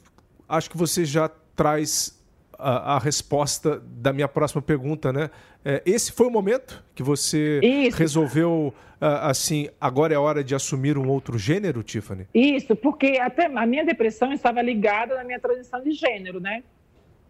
[0.48, 2.18] acho que você já traz
[2.60, 5.30] a, a, resposta da minha próxima pergunta, né?
[5.63, 7.98] É, esse foi o momento que você Isso.
[7.98, 12.28] resolveu, assim, agora é hora de assumir um outro gênero, Tiffany?
[12.34, 16.63] Isso, porque até a minha depressão estava ligada na minha transição de gênero, né?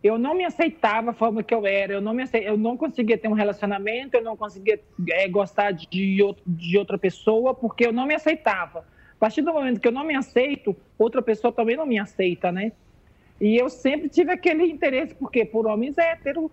[0.02, 2.78] Eu não me aceitava a forma que eu era, eu não, me aceitava, eu não
[2.78, 7.86] conseguia ter um relacionamento, eu não conseguia é, gostar de, outro, de outra pessoa, porque
[7.86, 8.80] eu não me aceitava.
[8.80, 12.52] A partir do momento que eu não me aceito, outra pessoa também não me aceita,
[12.52, 12.72] né?
[13.39, 16.52] E eu sempre tive aquele interesse, porque por homens héteros.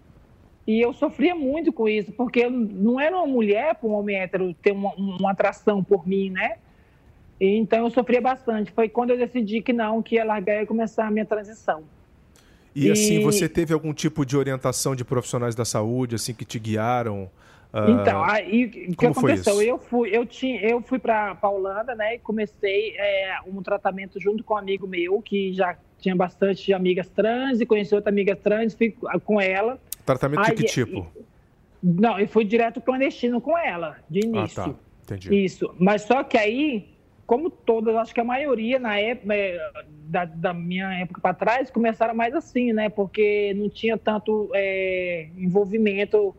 [0.67, 4.53] E eu sofria muito com isso, porque não era uma mulher para um homem hétero
[4.55, 6.57] ter uma, uma atração por mim, né?
[7.41, 8.73] E, então eu sofria bastante.
[8.73, 11.85] Foi quando eu decidi que não, que ia largar e começar a minha transição.
[12.75, 16.45] E, e assim, você teve algum tipo de orientação de profissionais da saúde, assim, que
[16.45, 17.31] te guiaram?
[17.73, 17.91] Uh...
[17.91, 19.63] Então, aí o que aconteceu?
[19.63, 24.21] Eu fui, eu tinha, eu fui para a Holanda, né, e comecei é, um tratamento
[24.21, 28.37] junto com um amigo meu que já tinha bastante amigas trans e conheci outra amiga
[28.37, 29.79] trans, fui com ela.
[30.05, 31.07] Tratamento Aí, de que tipo?
[31.83, 34.63] Não, eu fui direto clandestino com ela, de início.
[34.63, 34.75] Ah, tá.
[35.05, 35.45] Entendi.
[35.45, 35.73] Isso.
[35.79, 36.89] Mas só que aí,
[37.27, 39.59] como todas, acho que a maioria na época, é,
[40.09, 42.89] da, da minha época para trás, começaram mais assim, né?
[42.89, 46.35] Porque não tinha tanto é, envolvimento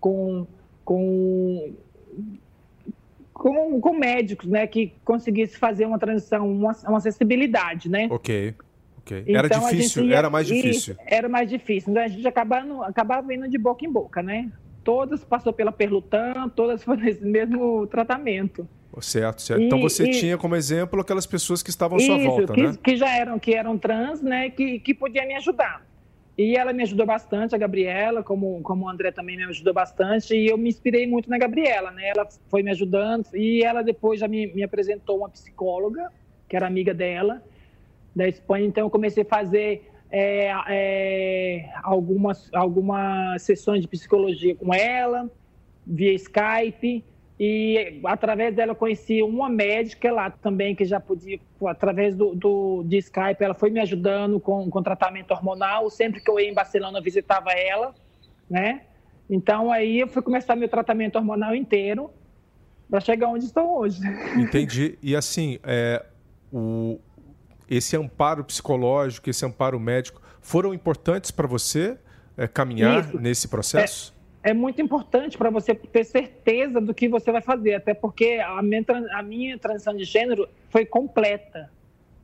[0.00, 0.46] com,
[0.84, 1.74] com
[3.32, 8.06] com, com, médicos, né, que conseguisse fazer uma transição, uma, uma acessibilidade, né?
[8.10, 8.54] Ok.
[9.12, 9.34] Okay.
[9.34, 10.96] Era então, difícil, ia, era mais difícil.
[11.04, 11.90] Era mais difícil.
[11.90, 14.50] Então a gente acabava, acabava indo de boca em boca, né?
[14.84, 18.66] Todas passou pela Perlutan, todas foram nesse mesmo tratamento.
[19.00, 19.62] Certo, certo.
[19.62, 22.52] Então, e, então você e, tinha como exemplo aquelas pessoas que estavam à sua volta,
[22.52, 22.78] que, né?
[22.82, 24.50] que já eram, que eram trans, né?
[24.50, 25.84] Que, que podiam me ajudar.
[26.36, 30.34] E ela me ajudou bastante, a Gabriela, como, como o André também me ajudou bastante,
[30.34, 32.08] e eu me inspirei muito na Gabriela, né?
[32.08, 36.10] Ela foi me ajudando, e ela depois já me, me apresentou uma psicóloga,
[36.48, 37.42] que era amiga dela,
[38.14, 38.66] da Espanha.
[38.66, 45.30] Então, eu comecei a fazer é, é, algumas, algumas sessões de psicologia com ela,
[45.86, 47.04] via Skype.
[47.38, 52.82] e através dela eu conheci uma médica lá também que já podia, através do, do
[52.84, 55.88] de Skype, ela foi me ajudando com, com tratamento hormonal.
[55.88, 57.94] Sempre que eu ia em Barcelona eu visitava ela,
[58.48, 58.82] né?
[59.28, 62.10] Então aí eu fui começar meu tratamento hormonal inteiro
[62.90, 64.00] para chegar onde estou hoje.
[64.36, 64.98] Entendi.
[65.00, 66.04] E assim, é,
[66.52, 66.98] o,
[67.70, 71.96] esse amparo psicológico, esse amparo médico, foram importantes para você
[72.36, 73.18] é, caminhar Isso.
[73.18, 74.12] nesse processo?
[74.16, 78.40] É é muito importante para você ter certeza do que você vai fazer, até porque
[78.42, 81.70] a minha, a minha transição de gênero foi completa,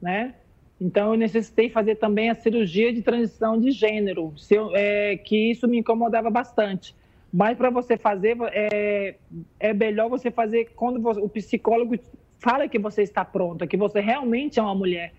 [0.00, 0.35] né?
[0.80, 5.66] Então, eu necessitei fazer também a cirurgia de transição de gênero, eu, é, que isso
[5.66, 6.94] me incomodava bastante.
[7.32, 9.16] Mas para você fazer, é,
[9.59, 11.98] é melhor você fazer quando você, o psicólogo
[12.38, 15.12] fala que você está pronta, que você realmente é uma mulher.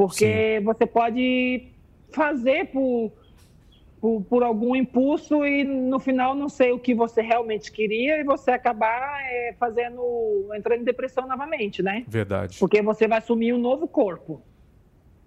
[0.00, 0.64] Porque Sim.
[0.64, 1.66] você pode
[2.10, 3.12] fazer por
[4.00, 8.24] por, por, algum impulso e no final não sei o que você realmente queria e
[8.24, 12.02] você acabar é, fazendo entrando em depressão novamente, né?
[12.08, 12.56] Verdade.
[12.58, 14.42] Porque você vai assumir um novo corpo.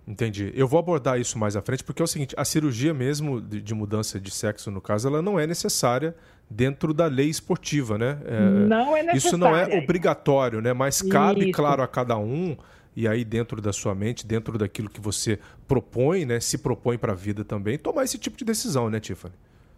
[0.08, 0.52] Entendi.
[0.56, 3.62] Eu vou abordar isso mais à frente porque é o seguinte: a cirurgia mesmo de,
[3.62, 6.16] de mudança de sexo no caso, ela não é necessária
[6.50, 8.18] dentro da lei esportiva, né?
[8.26, 9.18] É, não é necessária.
[9.18, 10.74] Isso não é obrigatório, né?
[10.74, 11.52] Mas cabe, isso.
[11.52, 12.58] claro, a cada um
[12.96, 17.14] e aí dentro da sua mente, dentro daquilo que você propõe, né, se propõe para
[17.14, 19.34] a vida também, tomar esse tipo de decisão, né, Tiffany?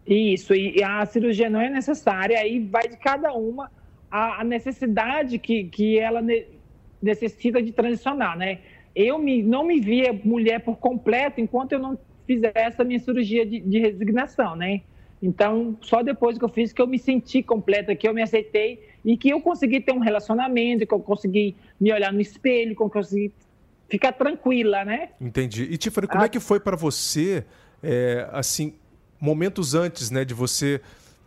[0.07, 3.71] Isso, e a cirurgia não é necessária, aí vai de cada uma
[4.11, 6.45] a, a necessidade que, que ela ne,
[7.01, 8.59] necessita de transicionar, né?
[8.95, 13.45] Eu me, não me via mulher por completo enquanto eu não fizesse a minha cirurgia
[13.45, 14.81] de, de resignação, né?
[15.21, 18.79] Então, só depois que eu fiz que eu me senti completa, que eu me aceitei
[19.05, 22.81] e que eu consegui ter um relacionamento, que eu consegui me olhar no espelho, que
[22.81, 23.31] eu consegui
[23.87, 25.09] ficar tranquila, né?
[25.21, 25.63] Entendi.
[25.63, 27.45] E Tiffany, como é que foi para você,
[27.83, 28.73] é, assim,
[29.21, 30.81] momentos antes, né, de você,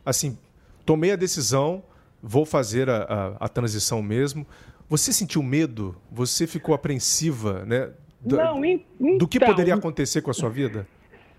[0.04, 0.36] assim,
[0.84, 1.84] tomei a decisão,
[2.20, 4.44] vou fazer a, a, a transição mesmo.
[4.88, 5.94] Você sentiu medo?
[6.10, 7.90] Você ficou apreensiva, né?
[8.20, 10.88] Do, Não, então, do que poderia acontecer com a sua vida?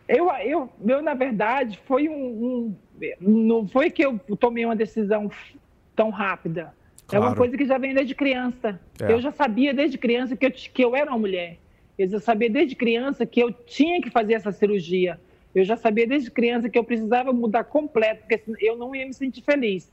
[0.07, 2.75] Eu, eu, eu na verdade, foi um, um,
[3.19, 5.29] Não foi que eu tomei uma decisão
[5.99, 6.73] tão rápida.
[7.05, 7.25] Claro.
[7.25, 8.79] É uma coisa que já vem desde criança.
[9.01, 9.11] É.
[9.11, 11.57] Eu já sabia desde criança que eu, que eu era uma mulher.
[11.97, 15.19] Eu já sabia desde criança que eu tinha que fazer essa cirurgia.
[15.53, 19.13] Eu já sabia desde criança que eu precisava mudar completo, porque eu não ia me
[19.13, 19.91] sentir feliz.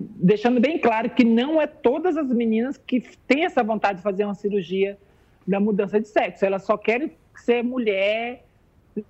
[0.00, 4.24] Deixando bem claro que não é todas as meninas que têm essa vontade de fazer
[4.24, 4.96] uma cirurgia
[5.46, 6.46] da mudança de sexo.
[6.46, 8.42] Elas só querem ser mulher,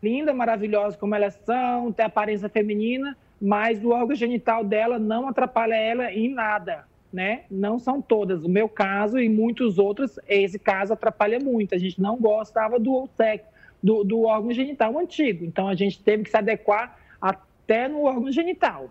[0.03, 5.75] linda, maravilhosa como elas são, ter aparência feminina, mas o órgão genital dela não atrapalha
[5.75, 7.43] ela em nada, né?
[7.51, 8.45] Não são todas.
[8.45, 11.75] O meu caso e muitos outros, esse caso atrapalha muito.
[11.75, 13.47] A gente não gostava do sexo,
[13.83, 15.45] do, do órgão genital antigo.
[15.45, 18.91] Então a gente teve que se adequar até no órgão genital,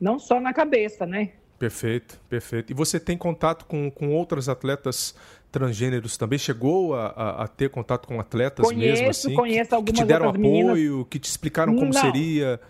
[0.00, 1.32] não só na cabeça, né?
[1.58, 2.70] Perfeito, perfeito.
[2.70, 5.14] E você tem contato com, com outras atletas
[5.50, 6.38] transgêneros também?
[6.38, 9.34] Chegou a, a, a ter contato com atletas conheço, mesmo assim?
[9.34, 11.06] Conheço algumas que te deram apoio, meninas.
[11.10, 12.00] que te explicaram como não.
[12.00, 12.60] seria?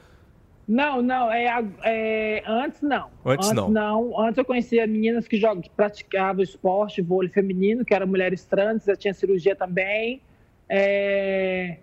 [0.69, 1.47] Não, não, é,
[1.83, 3.09] é, antes não.
[3.25, 3.71] Antes, antes não.
[3.71, 4.21] não.
[4.21, 8.85] Antes eu conhecia meninas que, jogam, que praticavam esporte, vôlei feminino, que eram mulheres trans,
[8.85, 10.21] já tinha cirurgia também.
[10.69, 11.79] É,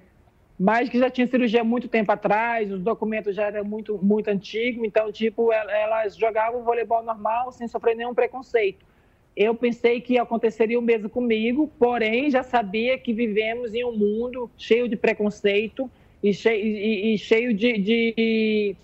[0.58, 4.30] mas que já tinha cirurgia há muito tempo atrás, os documentos já eram muito, muito
[4.30, 8.86] antigos, então, tipo, elas jogavam voleibol normal sem sofrer nenhum preconceito.
[9.36, 14.50] Eu pensei que aconteceria o mesmo comigo, porém já sabia que vivemos em um mundo
[14.58, 15.90] cheio de preconceito,
[16.26, 18.76] e cheio, e, e cheio de, de,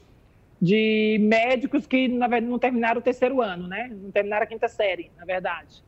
[0.62, 3.90] de, médicos que, na verdade, não terminaram o terceiro ano, né?
[3.92, 5.84] Não terminaram a quinta série, na verdade.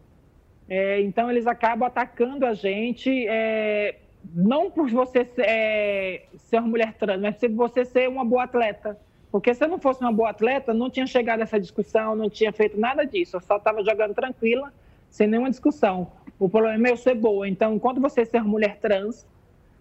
[0.67, 3.99] É, então, eles acabam atacando a gente, é,
[4.33, 8.45] não por você ser, é, ser uma mulher trans, mas por você ser uma boa
[8.45, 8.97] atleta.
[9.31, 12.31] Porque se eu não fosse uma boa atleta, não tinha chegado a essa discussão, não
[12.31, 13.35] tinha feito nada disso.
[13.35, 14.73] Eu só estava jogando tranquila,
[15.07, 16.11] sem nenhuma discussão.
[16.39, 17.47] O problema é eu ser boa.
[17.47, 19.27] Então, enquanto você ser mulher trans,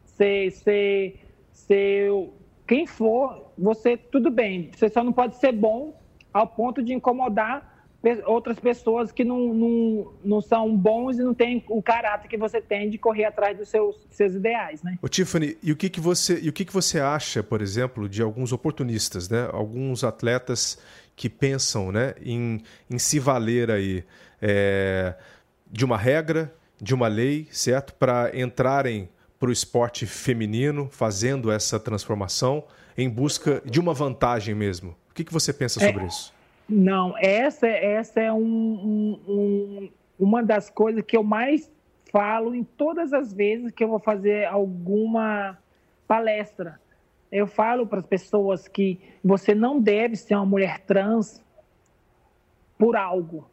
[0.04, 2.34] ser, ser seu,
[2.66, 4.70] quem for, você tudo bem.
[4.74, 5.94] Você só não pode ser bom
[6.32, 7.70] ao ponto de incomodar
[8.26, 12.61] outras pessoas que não, não, não são bons e não têm o caráter que você
[12.61, 14.98] tem de correr atrás dos seus, seus ideais, né?
[15.00, 18.09] Ô, Tiffany, e o que, que você e o que, que você acha, por exemplo,
[18.09, 19.48] de alguns oportunistas, né?
[19.53, 20.78] Alguns atletas
[21.14, 24.05] que pensam, né, em, em se valer aí
[24.40, 25.14] é,
[25.70, 29.09] de uma regra, de uma lei, certo, para entrarem
[29.43, 32.62] para o esporte feminino, fazendo essa transformação
[32.97, 34.95] em busca de uma vantagem mesmo.
[35.11, 36.32] O que, que você pensa é, sobre isso?
[36.68, 41.68] Não, essa, essa é um, um, uma das coisas que eu mais
[42.12, 45.59] falo em todas as vezes que eu vou fazer alguma
[46.07, 46.78] palestra.
[47.32, 51.43] Eu falo para as pessoas que você não deve ser uma mulher trans
[52.78, 53.51] por algo,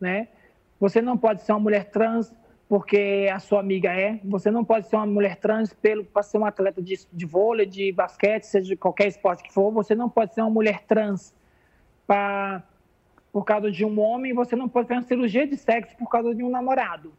[0.00, 0.28] né?
[0.78, 2.32] Você não pode ser uma mulher trans
[2.72, 4.18] porque a sua amiga é.
[4.24, 5.76] Você não pode ser uma mulher trans
[6.10, 9.70] para ser um atleta de, de vôlei, de basquete, seja de qualquer esporte que for.
[9.72, 11.34] Você não pode ser uma mulher trans
[12.06, 12.62] pra,
[13.30, 14.32] por causa de um homem.
[14.32, 17.12] Você não pode fazer uma cirurgia de sexo por causa de um namorado.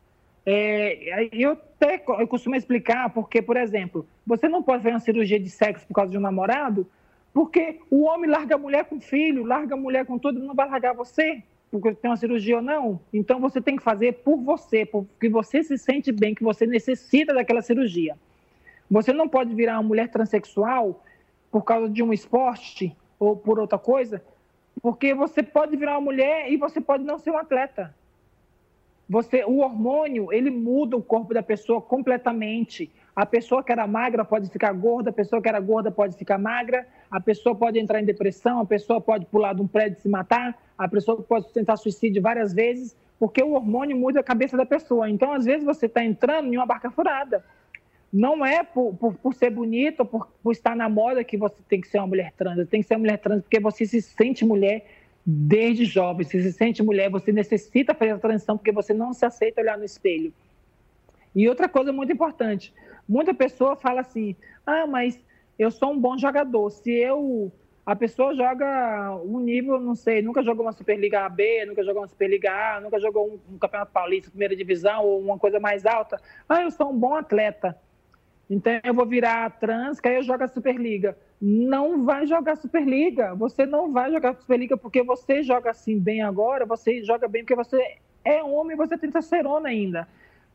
[0.44, 5.40] É, eu até eu costumo explicar porque, por exemplo, você não pode fazer uma cirurgia
[5.40, 6.90] de sexo por causa de um namorado,
[7.32, 10.68] porque o homem larga a mulher com filho, larga a mulher com tudo, não vai
[10.68, 11.44] largar você
[11.74, 13.00] porque tem uma cirurgia ou não.
[13.12, 17.34] Então você tem que fazer por você, porque você se sente bem, que você necessita
[17.34, 18.16] daquela cirurgia.
[18.92, 21.04] Você não pode virar uma mulher transexual
[21.52, 24.24] por causa de um esporte ou por outra coisa,
[24.84, 27.96] porque você pode virar uma mulher e você pode não ser um atleta.
[29.10, 32.92] Você, o hormônio, ele muda o corpo da pessoa completamente.
[33.16, 36.40] A pessoa que era magra pode ficar gorda, a pessoa que era gorda pode ficar
[36.40, 40.02] magra, a pessoa pode entrar em depressão, a pessoa pode pular de um prédio e
[40.02, 44.58] se matar, a pessoa pode tentar suicídio várias vezes, porque o hormônio muda a cabeça
[44.58, 45.08] da pessoa.
[45.10, 47.46] Então, às vezes, você está entrando em uma barca furada.
[48.12, 51.82] Não é por, por, por ser bonita, por, por estar na moda que você tem
[51.82, 52.68] que ser uma mulher trans.
[52.68, 54.86] Tem que ser uma mulher trans porque você se sente mulher
[55.26, 56.26] desde jovem.
[56.26, 59.78] Você se sente mulher, você necessita fazer a transição porque você não se aceita olhar
[59.78, 60.34] no espelho.
[61.36, 62.74] E outra coisa muito importante,
[63.08, 64.36] muita pessoa fala assim:
[64.66, 65.20] "Ah, mas
[65.58, 66.70] eu sou um bom jogador.
[66.70, 67.52] Se eu
[67.86, 72.08] a pessoa joga um nível, não sei, nunca jogou uma Superliga B, nunca jogou uma
[72.08, 76.20] Superliga A, nunca jogou um, um, Campeonato Paulista, primeira divisão ou uma coisa mais alta.
[76.48, 77.78] Ah, eu sou um bom atleta.
[78.50, 81.18] Então eu vou virar trans, que aí eu jogo a Superliga.
[81.42, 83.36] Não vai jogar Superliga.
[83.36, 87.56] Você não vai jogar Superliga porque você joga assim bem agora, você joga bem porque
[87.56, 90.08] você é homem e você tem testosterona ainda.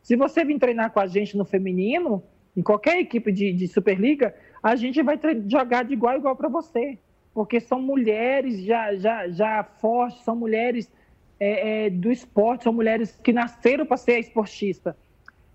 [0.03, 2.23] Se você vir treinar com a gente no feminino,
[2.57, 6.49] em qualquer equipe de, de Superliga, a gente vai jogar de igual a igual para
[6.49, 6.99] você
[7.39, 10.91] porque são mulheres já, já, já fortes, são mulheres
[11.39, 14.97] é, é, do esporte, são mulheres que nasceram para ser esportista.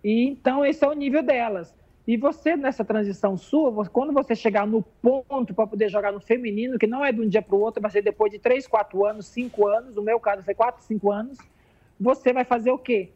[0.02, 1.76] E então esse é o nível delas.
[2.08, 6.80] E você, nessa transição sua, quando você chegar no ponto para poder jogar no feminino,
[6.80, 9.06] que não é de um dia para o outro, vai ser depois de 3, 4
[9.06, 11.38] anos, 5 anos, no meu caso foi 4, 5 anos,
[12.00, 13.12] você vai fazer o quê?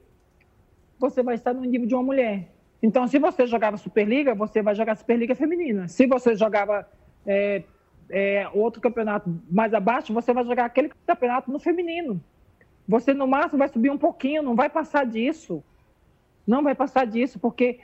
[0.99, 2.49] Você vai estar no nível de uma mulher.
[2.81, 5.87] Então, se você jogava Superliga, você vai jogar Superliga feminina.
[5.87, 6.87] Se você jogava
[7.25, 7.63] é,
[8.09, 12.21] é, outro campeonato mais abaixo, você vai jogar aquele campeonato no feminino.
[12.87, 15.63] Você, no máximo, vai subir um pouquinho, não vai passar disso.
[16.45, 17.79] Não vai passar disso, porque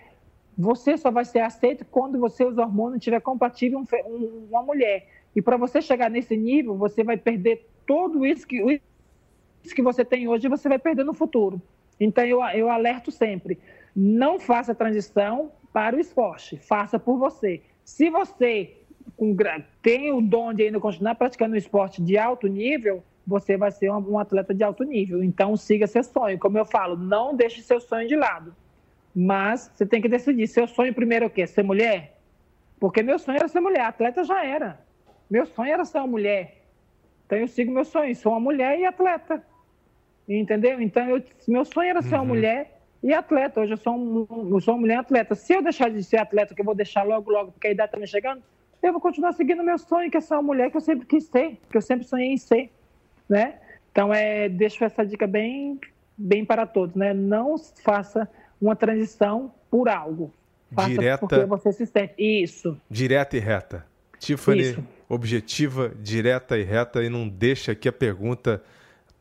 [0.57, 5.07] você só vai ser aceito quando você, os hormônios, estiver compatível com um, uma mulher.
[5.35, 8.81] E para você chegar nesse nível, você vai perder tudo isso que,
[9.63, 11.61] isso que você tem hoje, você vai perder no futuro.
[11.99, 13.59] Então, eu, eu alerto sempre:
[13.95, 17.61] não faça a transição para o esporte, faça por você.
[17.83, 18.77] Se você
[19.81, 23.89] tem o dom de ainda continuar praticando um esporte de alto nível, você vai ser
[23.91, 25.23] um, atleta de alto nível.
[25.23, 26.37] Então, siga seu sonho.
[26.37, 28.55] Como eu falo, não deixe seu sonho de lado.
[29.15, 30.47] Mas você tem que decidir.
[30.47, 31.45] Seu sonho primeiro é o quê?
[31.47, 32.17] Ser mulher?
[32.79, 33.81] Porque meu sonho era ser mulher.
[33.81, 34.79] Atleta já era.
[35.29, 36.63] Meu sonho era ser uma mulher.
[37.25, 38.13] Então, eu sigo meu sonho.
[38.15, 39.45] Sou uma mulher e atleta.
[40.27, 40.81] Entendeu?
[40.81, 42.27] Então, eu, meu sonho era ser uma uhum.
[42.27, 43.59] mulher e atleta.
[43.59, 45.35] Hoje eu sou, um, eu sou uma mulher atleta.
[45.35, 47.89] Se eu deixar de ser atleta, que eu vou deixar logo, logo, porque a idade
[47.89, 48.41] está me chegando,
[48.81, 51.25] eu vou continuar seguindo meu sonho, que é ser uma mulher que eu sempre quis
[51.25, 52.71] ser, que eu sempre sonhei em ser,
[53.27, 53.55] né?
[53.91, 55.79] Então, é, deixo essa dica bem,
[56.17, 57.13] bem para todos, né?
[57.13, 58.27] Não faça
[58.59, 60.33] uma transição por algo.
[60.71, 62.13] Faça Direta, porque você se sente.
[62.17, 62.79] Isso.
[62.89, 63.85] Direta e reta.
[64.17, 64.87] Tiffany, Isso.
[65.07, 68.63] objetiva, direta e reta, e não deixa aqui a pergunta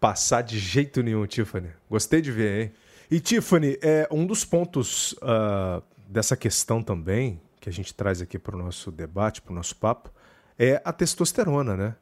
[0.00, 1.70] passar de jeito nenhum, Tiffany.
[1.90, 2.72] Gostei de ver, hein?
[3.12, 8.38] E, Tiffany, é, um dos pontos uh, dessa questão também que a gente traz aqui
[8.38, 10.10] para o nosso debate, para o nosso papo,
[10.58, 11.94] é a testosterona, né?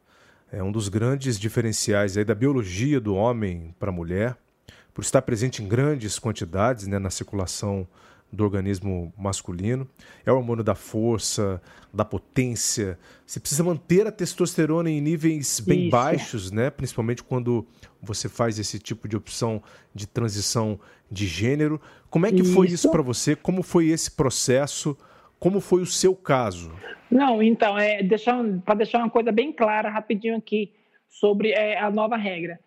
[0.49, 4.37] É um dos grandes diferenciais aí da biologia do homem para a mulher,
[4.93, 7.85] por estar presente em grandes quantidades né, na circulação
[8.31, 9.85] do organismo masculino.
[10.25, 11.61] É o hormônio da força,
[11.93, 12.97] da potência.
[13.25, 15.91] Você precisa manter a testosterona em níveis bem Isso.
[15.91, 16.69] baixos, né?
[16.69, 17.67] principalmente quando
[18.01, 19.61] você faz esse tipo de opção
[19.93, 20.79] de transição
[21.11, 21.81] de gênero.
[22.09, 23.35] Como é que foi isso para você?
[23.35, 24.97] Como foi esse processo?
[25.39, 26.71] Como foi o seu caso?
[27.09, 28.01] Não, então, é,
[28.63, 30.71] para deixar uma coisa bem clara rapidinho aqui
[31.09, 32.59] sobre é, a nova regra.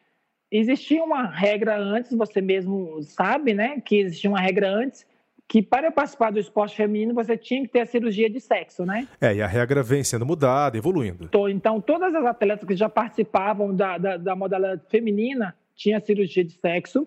[0.51, 3.81] Existia uma regra antes, você mesmo sabe, né?
[3.81, 5.07] Que existia uma regra antes
[5.49, 9.07] que para participar do esporte feminino você tinha que ter a cirurgia de sexo, né?
[9.21, 11.29] É, e a regra vem sendo mudada, evoluindo.
[11.51, 16.53] Então, todas as atletas que já participavam da, da, da modalidade feminina tinham cirurgia de
[16.53, 17.07] sexo,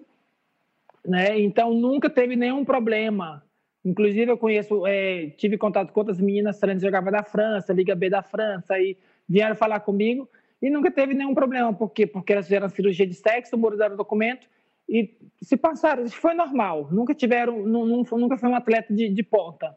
[1.08, 1.40] né?
[1.40, 3.42] Então, nunca teve nenhum problema
[3.88, 8.10] Inclusive, eu conheço, é, tive contato com outras meninas que jogavam da França, Liga B
[8.10, 8.98] da França, e
[9.30, 10.30] vieram falar comigo
[10.62, 11.74] e nunca teve nenhum problema.
[11.74, 12.06] Por quê?
[12.06, 14.50] Porque elas fizeram cirurgia de sexo, mudaram o documento
[14.90, 16.04] e se passaram.
[16.04, 16.90] Isso foi normal.
[16.92, 19.74] Nunca tiveram, nunca foi um atleta de, de ponta.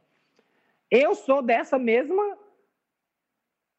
[0.91, 2.37] Eu sou dessa mesma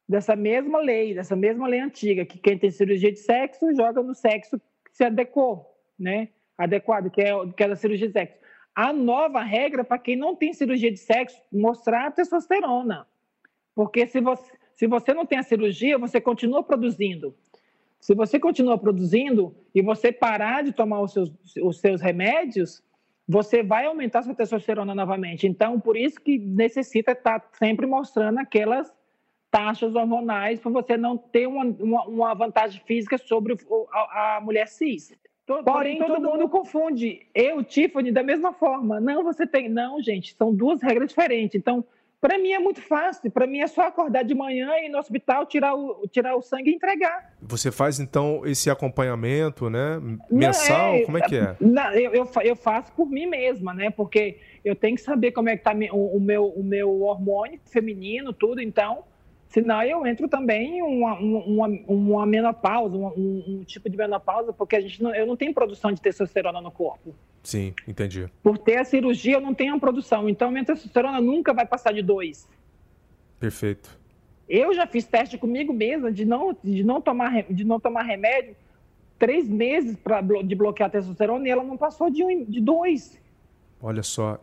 [0.08, 4.14] dessa mesma lei, dessa mesma lei antiga, que quem tem cirurgia de sexo joga no
[4.14, 5.66] sexo que se adequou,
[5.98, 6.30] né?
[6.64, 8.38] Adequado, que é, que é da cirurgia de sexo.
[8.74, 13.06] A nova regra para quem não tem cirurgia de sexo, mostrar a testosterona.
[13.76, 17.36] Porque se você, se você não tem a cirurgia, você continua produzindo.
[18.00, 21.32] Se você continua produzindo e você parar de tomar os seus,
[21.62, 22.84] os seus remédios,
[23.28, 25.48] você vai aumentar sua testosterona novamente.
[25.48, 28.92] Então, por isso que necessita estar sempre mostrando aquelas
[29.52, 33.58] taxas hormonais para você não ter uma, uma, uma, vantagem física sobre
[33.92, 35.14] a, a mulher cis.
[35.56, 39.00] Porém, Porém todo, todo mundo, mundo confunde eu, Tiffany, da mesma forma.
[39.00, 39.70] Não, você tem.
[39.70, 41.56] Não, gente, são duas regras diferentes.
[41.56, 41.84] Então,
[42.22, 43.32] para mim é muito fácil.
[43.32, 46.42] Para mim é só acordar de manhã e ir no hospital, tirar o, tirar o
[46.42, 47.34] sangue e entregar.
[47.42, 50.00] Você faz então esse acompanhamento, né?
[50.30, 50.96] Mensal?
[50.96, 51.56] É, Como é que é?
[51.60, 53.90] Não, eu, eu, eu, faço por mim mesma, né?
[53.90, 57.60] Porque eu tenho que saber como é que tá o, o meu, o meu hormônio
[57.66, 58.62] feminino, tudo.
[58.62, 59.04] Então,
[59.52, 63.08] Senão eu entro também em uma, uma, uma menopausa, um,
[63.46, 66.72] um, tipo de menopausa, porque a gente não, eu não tenho produção de testosterona no
[66.72, 67.14] corpo.
[67.44, 68.30] Sim, entendi.
[68.42, 70.30] Por ter a cirurgia, eu não tenho produção.
[70.30, 72.48] Então, minha testosterona nunca vai passar de dois.
[73.42, 74.00] Perfeito.
[74.48, 78.56] Eu já fiz teste comigo mesma de não, de não, tomar, de não tomar remédio
[79.20, 83.20] três meses pra, de bloquear a testosterona e ela não passou de, um, de dois.
[83.82, 84.42] Olha só,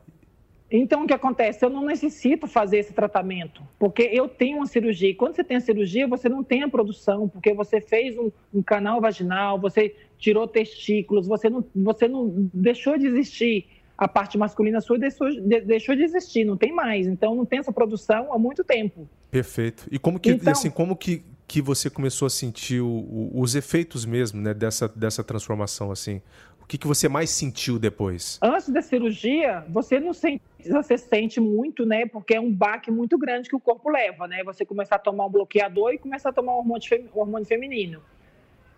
[0.71, 1.65] então, o que acontece?
[1.65, 5.09] Eu não necessito fazer esse tratamento, porque eu tenho uma cirurgia.
[5.09, 8.31] E quando você tem a cirurgia, você não tem a produção, porque você fez um,
[8.53, 13.67] um canal vaginal, você tirou testículos, você não, você não deixou de existir.
[13.97, 17.07] A parte masculina sua deixou, de, deixou de existir, não tem mais.
[17.07, 19.09] Então, não tem essa produção há muito tempo.
[19.31, 19.89] Perfeito.
[19.91, 23.55] E como que, então, assim, como que, que você começou a sentir o, o, os
[23.55, 25.91] efeitos mesmo né, dessa, dessa transformação?
[25.91, 26.21] assim?
[26.69, 28.39] Que, que você mais sentiu depois?
[28.43, 32.05] Antes da cirurgia, você não sente, você sente muito, né?
[32.05, 34.45] Porque é um baque muito grande que o corpo leva, né?
[34.45, 38.03] Você começar a tomar um bloqueador e começar a tomar um hormônio, hormônio feminino.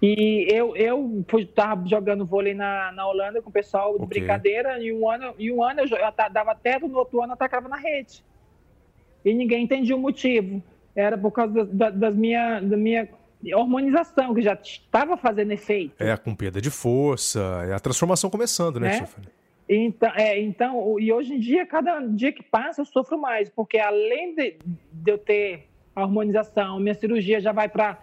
[0.01, 4.20] E eu, eu estava jogando vôlei na, na Holanda com o pessoal de okay.
[4.20, 7.34] brincadeira, e um ano, e um ano eu, eu dava teto, no outro ano eu
[7.34, 8.24] atacava na rede.
[9.24, 10.62] E ninguém entendia o motivo.
[10.95, 13.09] Era por causa da, das minha, da minha
[13.55, 15.95] hormonização, que já estava fazendo efeito.
[15.99, 19.01] É, com perda de força, é a transformação começando, né?
[19.01, 19.26] Tiffany?
[19.68, 23.78] Então, é, então, e hoje em dia, cada dia que passa, eu sofro mais, porque
[23.78, 24.57] além de,
[24.93, 27.97] de eu ter a hormonização, minha cirurgia já vai para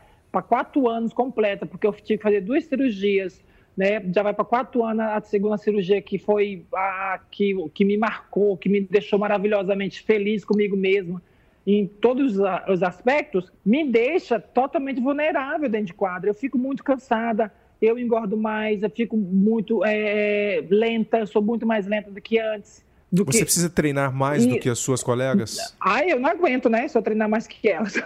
[0.48, 3.44] quatro anos completa, porque eu tive que fazer duas cirurgias,
[3.76, 4.02] né?
[4.14, 8.56] Já vai para quatro anos a segunda cirurgia que foi a que, que me marcou,
[8.56, 11.22] que me deixou maravilhosamente feliz comigo mesma
[11.68, 12.38] em todos
[12.70, 16.30] os aspectos, me deixa totalmente vulnerável dentro de quadra.
[16.30, 17.52] Eu fico muito cansada,
[17.82, 22.86] eu engordo mais, eu fico muito é, lenta, sou muito mais lenta do que antes.
[23.12, 23.46] Do Você que...
[23.46, 24.48] precisa treinar mais e...
[24.48, 25.76] do que as suas colegas?
[25.78, 26.88] Ai, eu não aguento, né?
[26.88, 27.94] Se eu treinar mais que elas.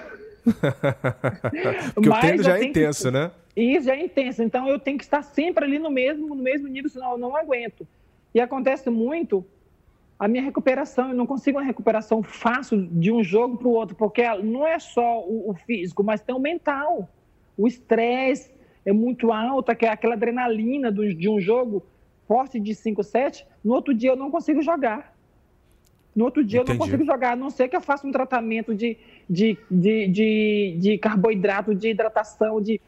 [1.93, 3.11] Porque Mas o treino já é intenso, que...
[3.11, 3.31] né?
[3.55, 4.41] Isso já é intenso.
[4.41, 7.35] Então eu tenho que estar sempre ali no mesmo, no mesmo nível, senão eu não
[7.35, 7.87] aguento.
[8.33, 9.45] E acontece muito
[10.21, 13.95] a minha recuperação, eu não consigo uma recuperação fácil de um jogo para o outro,
[13.95, 17.09] porque não é só o, o físico, mas tem o mental.
[17.57, 18.53] O estresse
[18.85, 21.83] é muito alto, aquela adrenalina do, de um jogo
[22.27, 25.17] forte de 5, 7, no outro dia eu não consigo jogar.
[26.15, 26.73] No outro dia Entendi.
[26.73, 30.07] eu não consigo jogar, a não ser que eu faça um tratamento de, de, de,
[30.07, 32.81] de, de carboidrato, de hidratação, de, de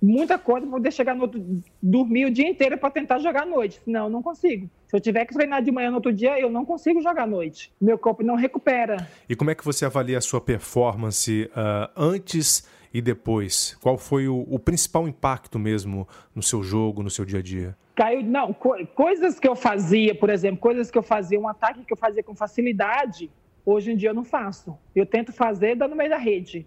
[0.00, 3.46] muita coisa para poder chegar no outro, dormir o dia inteiro para tentar jogar à
[3.46, 3.80] noite.
[3.86, 4.68] Não, não consigo.
[4.86, 7.26] Se eu tiver que treinar de manhã no outro dia, eu não consigo jogar à
[7.26, 7.72] noite.
[7.80, 9.08] Meu corpo não recupera.
[9.28, 13.76] E como é que você avalia a sua performance uh, antes e depois?
[13.80, 17.76] Qual foi o, o, principal impacto mesmo no seu jogo, no seu dia a dia?
[17.94, 21.84] Caiu, não, co coisas que eu fazia, por exemplo, coisas que eu fazia, um ataque
[21.84, 23.30] que eu fazia com facilidade,
[23.64, 24.76] hoje em dia eu não faço.
[24.94, 26.66] Eu tento fazer dando meio da rede.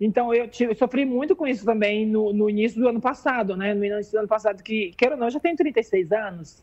[0.00, 3.56] Então, eu, tive, eu, sofri muito com isso também no, no, início do ano passado,
[3.56, 3.72] né?
[3.72, 6.62] No início do ano passado, que, quero ou não, eu já tenho 36 anos.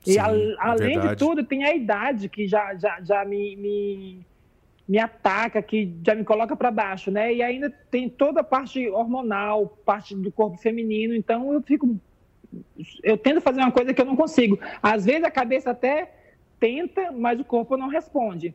[0.00, 3.54] Sim, e a, é além de tudo, tem a idade que já, já, já me,
[3.56, 4.26] me,
[4.88, 7.34] me ataca, que já me coloca para baixo, né?
[7.34, 11.14] E ainda tem toda a parte hormonal, parte do corpo feminino.
[11.14, 11.98] Então, eu fico.
[13.02, 14.58] Eu tento fazer uma coisa que eu não consigo.
[14.82, 16.14] Às vezes a cabeça até
[16.58, 18.54] tenta, mas o corpo não responde.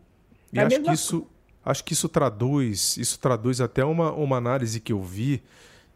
[0.52, 1.28] E é acho que isso
[1.66, 5.42] Acho que isso traduz, isso traduz até uma, uma análise que eu vi,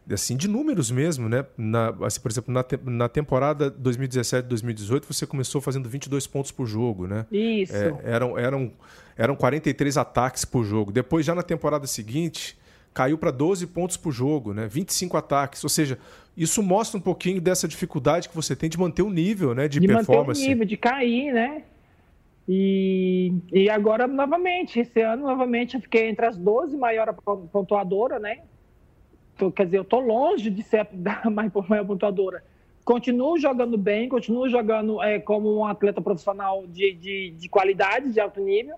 [0.09, 1.45] assim, de números mesmo, né?
[1.57, 6.65] Na, assim, por exemplo, na, te, na temporada 2017-2018, você começou fazendo 22 pontos por
[6.65, 7.26] jogo, né?
[7.32, 7.76] Isso.
[7.76, 8.72] É, eram, eram,
[9.18, 10.91] eram 43 ataques por jogo.
[10.91, 12.57] Depois, já na temporada seguinte,
[12.93, 14.68] caiu para 12 pontos por jogo, né?
[14.68, 15.63] 25 ataques.
[15.63, 15.99] Ou seja,
[16.38, 19.80] isso mostra um pouquinho dessa dificuldade que você tem de manter o nível né, de,
[19.80, 20.39] de performance.
[20.39, 21.63] manter o nível, de cair, né?
[22.48, 27.16] E, e agora, novamente, esse ano, novamente, eu fiquei entre as 12 maiores
[27.52, 28.39] pontuadoras, né?
[29.38, 30.88] Tô, quer dizer, eu tô longe de ser
[31.24, 32.43] a maior pontuadora.
[32.86, 38.20] Continuo jogando bem, continuo jogando é, como um atleta profissional de, de, de, qualidade, de
[38.20, 38.78] alto nível,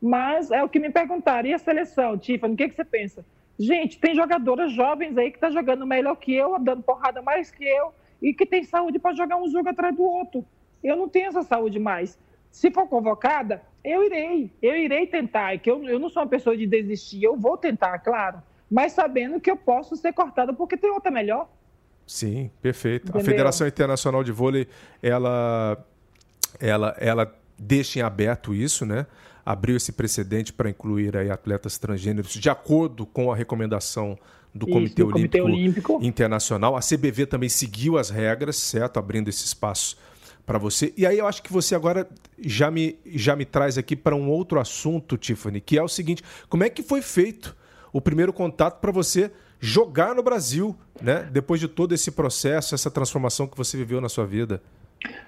[0.00, 1.48] mas é o que me perguntaram.
[1.48, 3.24] E a seleção, Tiffany, o que, que você pensa?
[3.58, 7.64] Gente, tem jogadoras jovens aí que tá jogando melhor que eu, dando porrada mais que
[7.64, 10.44] eu, e que tem saúde para jogar um jogo atrás do outro.
[10.84, 12.18] Eu não tenho essa saúde mais.
[12.50, 15.54] Se for convocada, eu irei, eu irei tentar.
[15.54, 18.92] É que eu, eu não sou uma pessoa de desistir, eu vou tentar, claro, mas
[18.92, 21.48] sabendo que eu posso ser cortada porque tem outra melhor.
[22.06, 23.04] Sim, perfeito.
[23.04, 23.20] Entendeu?
[23.20, 24.66] A Federação Internacional de Vôlei,
[25.02, 25.78] ela,
[26.58, 29.06] ela, ela deixa em aberto isso, né?
[29.46, 34.18] Abriu esse precedente para incluir aí atletas transgêneros de acordo com a recomendação
[34.54, 36.76] do, isso, Comitê, do Olímpico Comitê Olímpico Internacional.
[36.76, 38.98] A CBV também seguiu as regras, certo?
[38.98, 39.96] Abrindo esse espaço
[40.46, 40.92] para você.
[40.96, 44.28] E aí eu acho que você agora já me, já me traz aqui para um
[44.28, 47.56] outro assunto, Tiffany, que é o seguinte: como é que foi feito
[47.92, 49.30] o primeiro contato para você
[49.60, 51.28] jogar no Brasil, né?
[51.30, 54.62] Depois de todo esse processo, essa transformação que você viveu na sua vida?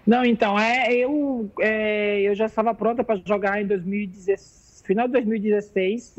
[0.06, 5.12] Não, então, é, eu, é, eu já estava pronta para jogar em 2016, final de
[5.12, 6.18] 2016.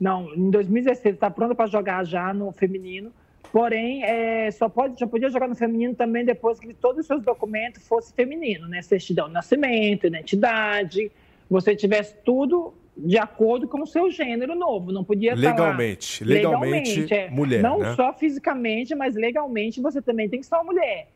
[0.00, 3.12] Não, em 2016 estava pronta para jogar já no feminino.
[3.52, 7.22] Porém, é, só, pode, só podia jogar no feminino também depois que todos os seus
[7.22, 8.82] documentos fossem feminino, né?
[8.82, 11.10] Certidão de nascimento, identidade,
[11.48, 14.90] você tivesse tudo de acordo com o seu gênero novo.
[14.90, 17.30] Não podia legalmente, estar legalmente, legalmente é.
[17.30, 17.62] mulher.
[17.62, 17.94] Não né?
[17.94, 21.08] só fisicamente, mas legalmente você também tem que ser uma mulher.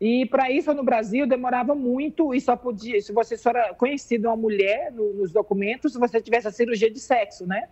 [0.00, 4.26] E para isso no Brasil demorava muito e só podia, se você só era conhecido
[4.26, 7.68] uma mulher no, nos documentos, se você tivesse a cirurgia de sexo, né?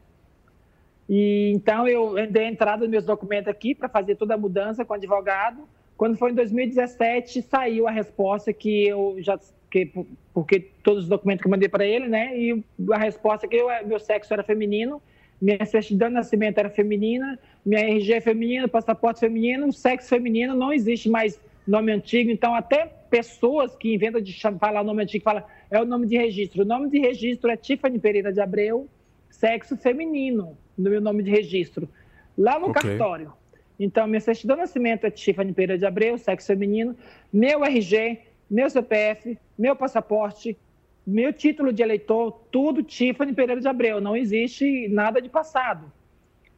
[1.10, 4.92] E então eu dei entrada nos meus documentos aqui para fazer toda a mudança com
[4.92, 5.68] o advogado.
[5.96, 9.36] Quando foi em 2017, saiu a resposta que eu já
[9.68, 9.92] que,
[10.32, 12.38] porque todos os documentos que eu mandei para ele, né?
[12.38, 15.02] E a resposta que eu, meu sexo era feminino,
[15.42, 20.72] minha certidão de nascimento era feminina, minha RG é feminina, passaporte feminino, sexo feminino, não
[20.72, 22.30] existe mais nome antigo.
[22.30, 26.62] Então, até pessoas que inventam de falar nome antigo, fala é o nome de registro.
[26.62, 28.88] O nome de registro é Tiffany Pereira de Abreu,
[29.30, 31.88] sexo feminino no meu nome de registro,
[32.36, 32.82] lá no okay.
[32.82, 33.32] cartório.
[33.78, 36.94] Então, minha certidão de nascimento é Tiffany Pereira de Abreu, sexo feminino,
[37.32, 38.20] meu RG,
[38.50, 40.58] meu CPF, meu passaporte,
[41.06, 44.00] meu título de eleitor, tudo Tiffany Pereira de Abreu.
[44.00, 45.90] Não existe nada de passado,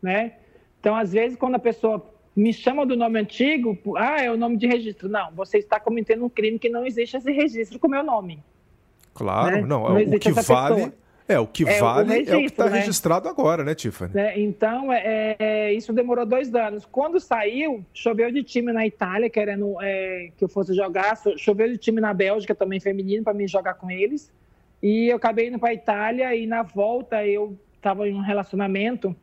[0.03, 0.33] né?
[0.81, 4.57] Então, às vezes, quando a pessoa me chama do nome antigo, ah, é o nome
[4.57, 5.09] de registro.
[5.09, 8.43] Não, você está cometendo um crime que não existe esse registro com o meu nome.
[9.15, 9.61] Claro, né?
[9.61, 10.93] não, não o que vale pessoa.
[11.29, 12.79] É, o que é, vale o registro, é o que está né?
[12.79, 14.13] registrado agora, né, Tiffany?
[14.15, 16.85] É, então, é, é, isso demorou dois anos.
[16.85, 21.79] Quando saiu, choveu de time na Itália, querendo é, que eu fosse jogar, choveu de
[21.79, 24.33] time na Bélgica também, feminino, para mim jogar com eles.
[24.83, 29.15] E eu acabei indo para a Itália e na volta eu estava em um relacionamento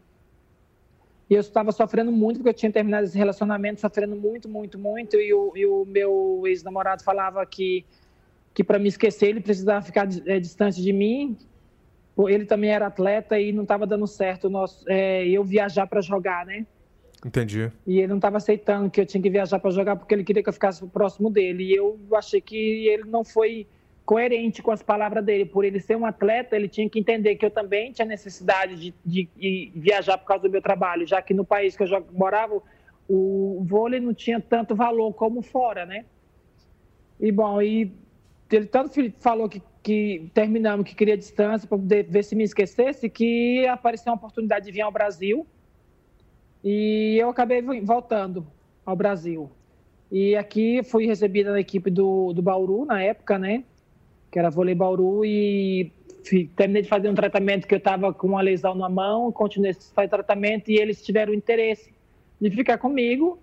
[1.29, 5.17] e eu estava sofrendo muito, porque eu tinha terminado esse relacionamento, sofrendo muito, muito, muito.
[5.17, 7.85] E o, e o meu ex-namorado falava que,
[8.53, 11.37] que para me esquecer ele precisava ficar é, distante de mim,
[12.27, 16.45] ele também era atleta e não estava dando certo nós, é, eu viajar para jogar,
[16.45, 16.65] né?
[17.25, 17.71] Entendi.
[17.85, 20.41] E ele não estava aceitando que eu tinha que viajar para jogar porque ele queria
[20.41, 21.65] que eu ficasse próximo dele.
[21.65, 23.67] E eu achei que ele não foi
[24.05, 25.45] coerente com as palavras dele.
[25.45, 28.93] Por ele ser um atleta, ele tinha que entender que eu também tinha necessidade de,
[29.05, 32.61] de, de viajar por causa do meu trabalho, já que no país que eu morava,
[33.07, 36.05] o vôlei não tinha tanto valor como fora, né?
[37.19, 37.91] E bom, e
[38.51, 43.09] ele tanto falou que que terminamos, que queria distância para poder ver se me esquecesse,
[43.09, 45.45] que apareceu uma oportunidade de vir ao Brasil
[46.63, 48.45] e eu acabei voltando
[48.85, 49.49] ao Brasil.
[50.11, 53.63] E aqui fui recebida na equipe do, do Bauru, na época, né?
[54.31, 55.91] Que era vôlei Bauru e
[56.55, 59.93] terminei de fazer um tratamento que eu estava com uma lesão na mão, continuei a
[59.93, 61.93] fazer tratamento e eles tiveram interesse
[62.39, 63.39] de ficar comigo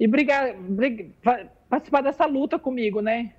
[0.00, 3.32] e brigar, brigar participar dessa luta comigo, né?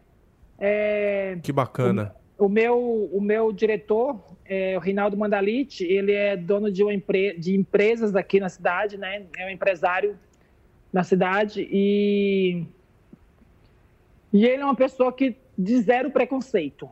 [0.59, 2.15] É, que bacana.
[2.15, 7.35] O meu, o meu diretor, é, o Rinaldo Mandalite, ele é dono de, uma empre
[7.37, 9.25] de empresas aqui na cidade, né?
[9.37, 10.17] É um empresário
[10.93, 12.63] na cidade e,
[14.31, 16.87] e ele é uma pessoa que de zero preconceito.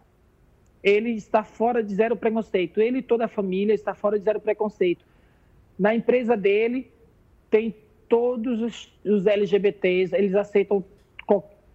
[0.84, 2.82] Ele está fora de zero preconceito.
[2.82, 5.06] Ele e toda a família está fora de zero preconceito.
[5.78, 6.92] Na empresa dele
[7.52, 7.76] tem
[8.10, 10.84] todos os, os LGBTs, eles aceitam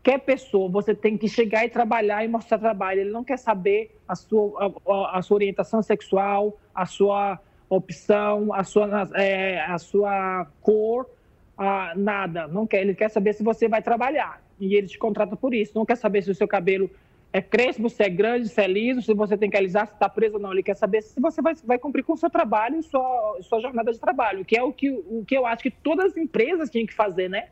[0.03, 3.01] qualquer pessoa, você tem que chegar e trabalhar e mostrar trabalho.
[3.01, 7.39] Ele não quer saber a sua, a, a sua orientação sexual, a sua,
[7.71, 11.09] opção, a sua, é, a sua cor,
[11.57, 12.49] a, nada.
[12.49, 12.81] Não quer.
[12.81, 14.43] Ele quer saber se você vai trabalhar.
[14.59, 15.73] E ele te contrata por isso.
[15.75, 16.91] Não quer saber se o seu cabelo
[17.33, 20.09] é crespo, se é grande, se é liso, se você tem que alisar, se está
[20.09, 20.53] preso ou não.
[20.53, 23.93] Ele quer saber se você vai, vai cumprir com o seu trabalho sua, sua jornada
[23.93, 26.87] de trabalho, que é o que, o que eu acho que todas as empresas tinham
[26.87, 27.51] que fazer, né?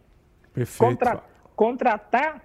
[0.53, 1.23] Perfeito.
[1.59, 2.41] Contratar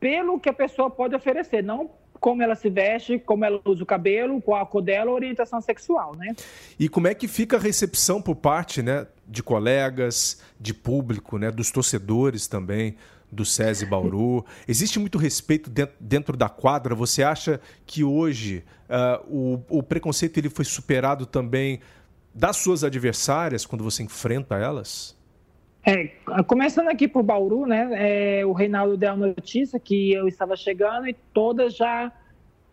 [0.00, 3.86] pelo que a pessoa pode oferecer, não como ela se veste, como ela usa o
[3.86, 6.34] cabelo, qual a cor dela, orientação sexual, né?
[6.76, 11.52] E como é que fica a recepção por parte, né, de colegas, de público, né,
[11.52, 12.96] dos torcedores também,
[13.30, 14.44] do SESI Bauru?
[14.66, 15.70] Existe muito respeito
[16.00, 16.96] dentro da quadra?
[16.96, 21.78] Você acha que hoje uh, o, o preconceito ele foi superado também
[22.34, 25.15] das suas adversárias quando você enfrenta elas?
[25.88, 26.08] É,
[26.48, 28.40] começando aqui por Bauru, né?
[28.40, 32.10] É, o Reinaldo deu a notícia que eu estava chegando e todas já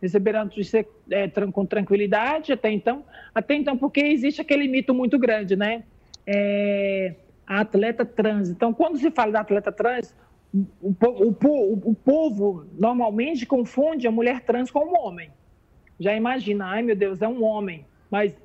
[0.02, 3.06] receberam a notícia é, com tranquilidade até então.
[3.34, 5.84] Até então, porque existe aquele mito muito grande, né?
[6.26, 7.14] É,
[7.46, 8.50] a atleta trans.
[8.50, 10.16] Então, quando se fala da atleta trans,
[10.82, 15.30] o, o, o, o povo normalmente confunde a mulher trans com um homem.
[16.00, 17.86] Já imagina, ai meu Deus, é um homem.
[18.10, 18.36] Mas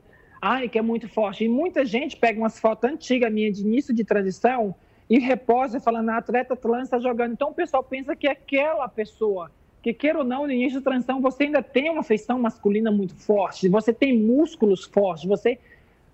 [0.41, 1.45] Ai, que é muito forte.
[1.45, 4.75] E muita gente pega umas fotos antigas minha de início de transição
[5.11, 7.33] e reposa falando, a atleta trans está jogando.
[7.33, 9.51] Então o pessoal pensa que é aquela pessoa.
[9.83, 13.15] Que queira ou não, no início de transição, você ainda tem uma feição masculina muito
[13.15, 15.59] forte, você tem músculos fortes, você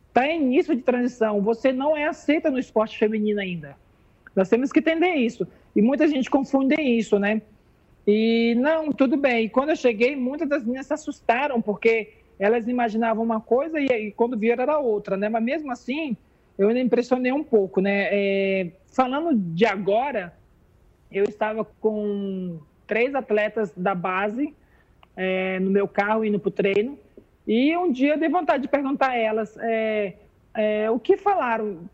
[0.08, 3.74] está em início de transição, você não é aceita no esporte feminino ainda.
[4.36, 5.46] Nós temos que entender isso.
[5.74, 7.42] E muita gente confunde isso, né?
[8.06, 9.46] E não, tudo bem.
[9.46, 14.12] E quando eu cheguei, muitas das meninas se assustaram, porque elas imaginavam uma coisa e,
[14.12, 15.28] quando viram era outra, né?
[15.28, 16.16] Mas mesmo assim,
[16.58, 18.08] eu ainda impressionei um pouco, né?
[18.10, 20.34] É, falando de agora,
[21.10, 24.54] eu estava com três atletas da base
[25.16, 26.98] é, no meu carro indo para o treino
[27.46, 30.14] e um dia eu dei vontade de perguntar a elas é,
[30.54, 31.88] é, o que falaram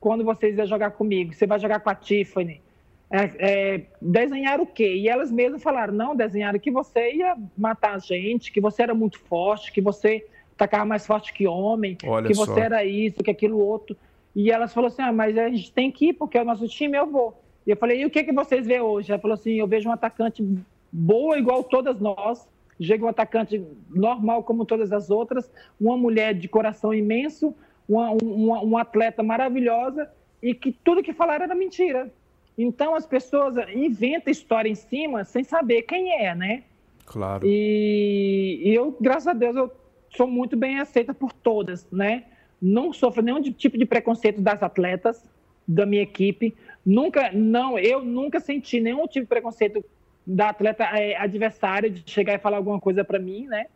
[0.00, 1.34] quando vocês iam jogar comigo.
[1.34, 2.62] Você vai jogar com a Tiffany?
[3.10, 4.94] É, é, desenhar o quê?
[4.96, 8.94] E elas mesmas falaram, não, desenharam que você ia matar a gente, que você era
[8.94, 12.44] muito forte, que você tacava mais forte que homem, Olha que só.
[12.44, 13.96] você era isso, que aquilo outro.
[14.34, 16.68] E elas falaram assim, ah, mas a gente tem que ir, porque é o nosso
[16.68, 17.40] time, eu vou.
[17.66, 19.10] E eu falei, e o que, que vocês vê hoje?
[19.10, 20.46] Ela falou assim, eu vejo um atacante
[20.92, 22.46] boa igual todas nós,
[22.80, 25.50] chega um atacante normal como todas as outras,
[25.80, 27.54] uma mulher de coração imenso,
[27.88, 30.10] uma, uma, uma atleta maravilhosa,
[30.42, 32.12] e que tudo que falaram era mentira.
[32.58, 36.64] Então as pessoas inventam história em cima sem saber quem é, né?
[37.06, 37.46] Claro.
[37.46, 39.70] E, e eu, graças a Deus, eu
[40.10, 42.24] sou muito bem aceita por todas, né?
[42.60, 45.22] Não sofro nenhum tipo de preconceito das atletas
[45.66, 46.56] da minha equipe.
[46.84, 49.84] Nunca, não, eu nunca senti nenhum tipo de preconceito
[50.26, 53.66] da atleta é, adversária de chegar e falar alguma coisa para mim, né?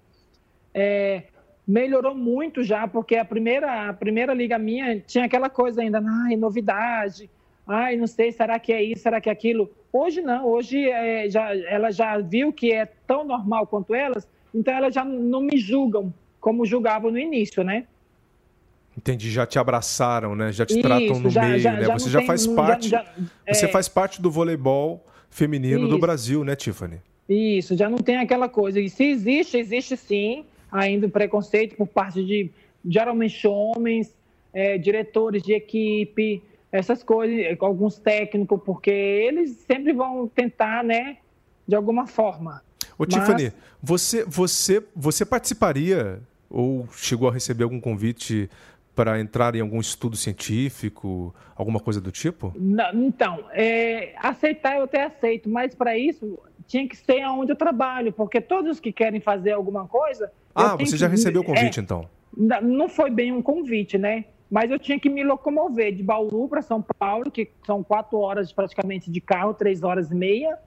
[0.74, 1.22] É,
[1.66, 6.36] melhorou muito já, porque a primeira, a primeira liga minha tinha aquela coisa ainda, ai,
[6.36, 7.30] novidade,
[7.66, 9.70] ai, não sei, será que é isso, será que é aquilo?
[9.92, 14.74] Hoje não, hoje é, já, ela já viu que é tão normal quanto elas, então
[14.74, 17.86] elas já não me julgam como julgavam no início, né?
[18.96, 20.52] Entendi, já te abraçaram, né?
[20.52, 21.84] Já te Isso, tratam no já, meio, já, né?
[21.84, 22.90] Já você já tem, faz parte.
[23.48, 23.68] você é...
[23.68, 25.88] faz parte do voleibol feminino Isso.
[25.88, 27.00] do Brasil, né, Tiffany?
[27.28, 28.80] Isso, já não tem aquela coisa.
[28.80, 32.50] E se existe, existe sim ainda o preconceito por parte de
[32.84, 34.14] geralmente homens,
[34.52, 36.42] é, diretores de equipe,
[36.72, 41.18] essas coisas, alguns técnicos, porque eles sempre vão tentar, né,
[41.68, 42.62] de alguma forma.
[42.98, 43.14] Ô, Mas...
[43.14, 43.52] Tiffany,
[43.82, 48.48] você, você, você participaria ou chegou a receber algum convite
[48.94, 52.52] para entrar em algum estudo científico, alguma coisa do tipo?
[52.54, 57.56] Não, então, é, aceitar eu até aceito, mas para isso tinha que ser onde eu
[57.56, 60.30] trabalho, porque todos que querem fazer alguma coisa.
[60.54, 62.08] Ah, você já recebeu o convite é, então?
[62.62, 64.24] Não foi bem um convite, né?
[64.52, 68.52] Mas eu tinha que me locomover de Bauru para São Paulo, que são quatro horas
[68.52, 70.58] praticamente de carro, três horas e meia.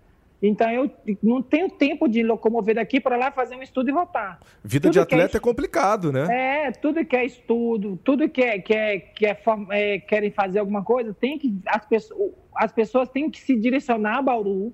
[0.42, 0.90] Então eu
[1.22, 4.40] não tenho tempo de locomover daqui para lá fazer um estudo e voltar.
[4.64, 6.66] Vida tudo de é atleta é, é, complicado, né?
[6.66, 10.58] É, tudo que é estudo, tudo que é, que é, que é, é querem fazer
[10.58, 14.74] alguma coisa, tem que as pessoas, as pessoas têm que se direcionar a Bauru,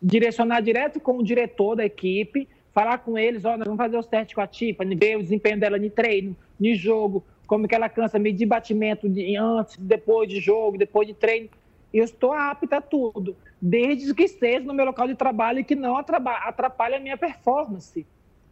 [0.00, 3.98] direcionar direto com o diretor da equipe, falar com eles, ó, oh, nós vamos fazer
[3.98, 7.74] os testes com a Tiffany, ver o desempenho dela de treino, de jogo, como que
[7.74, 11.48] ela cansa, medir batimento de antes, depois de jogo, depois de treino.
[11.92, 15.74] Eu estou apta a tudo, desde que esteja no meu local de trabalho e que
[15.74, 18.06] não atrapalhe a minha performance,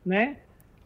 [0.05, 0.39] né?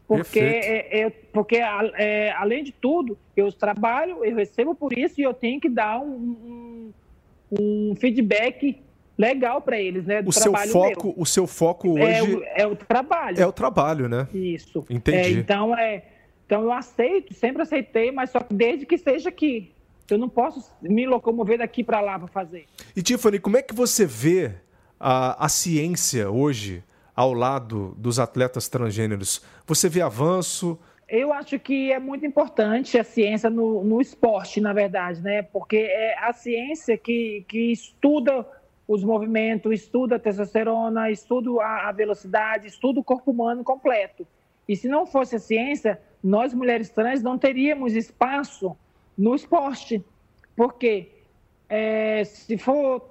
[0.05, 5.23] Porque, é, é, porque é, além de tudo, eu trabalho, eu recebo por isso e
[5.23, 6.91] eu tenho que dar um,
[7.49, 8.81] um, um feedback
[9.17, 10.21] legal para eles, né?
[10.25, 11.15] O seu foco, meu.
[11.15, 13.39] o seu foco é hoje é o, é o, trabalho.
[13.39, 14.27] É o trabalho, né?
[14.33, 14.85] Isso.
[14.89, 15.17] Entendi.
[15.17, 16.03] É, então é
[16.51, 19.71] Então eu aceito, sempre aceitei, mas só que desde que seja aqui.
[20.09, 22.65] Eu não posso me locomover daqui para lá para fazer.
[22.93, 24.51] E Tiffany, como é que você vê
[24.99, 26.83] a, a ciência hoje
[27.15, 29.41] ao lado dos atletas transgêneros?
[29.65, 30.77] Você vê avanço?
[31.07, 35.43] Eu acho que é muito importante a ciência no, no esporte, na verdade, né?
[35.43, 38.45] Porque é a ciência que, que estuda
[38.85, 44.27] os movimentos, estuda a testosterona, estuda a, a velocidade, estuda o corpo humano completo.
[44.71, 48.73] E se não fosse a ciência, nós mulheres trans não teríamos espaço
[49.17, 50.01] no esporte.
[50.55, 51.09] Porque
[51.67, 53.09] é, se for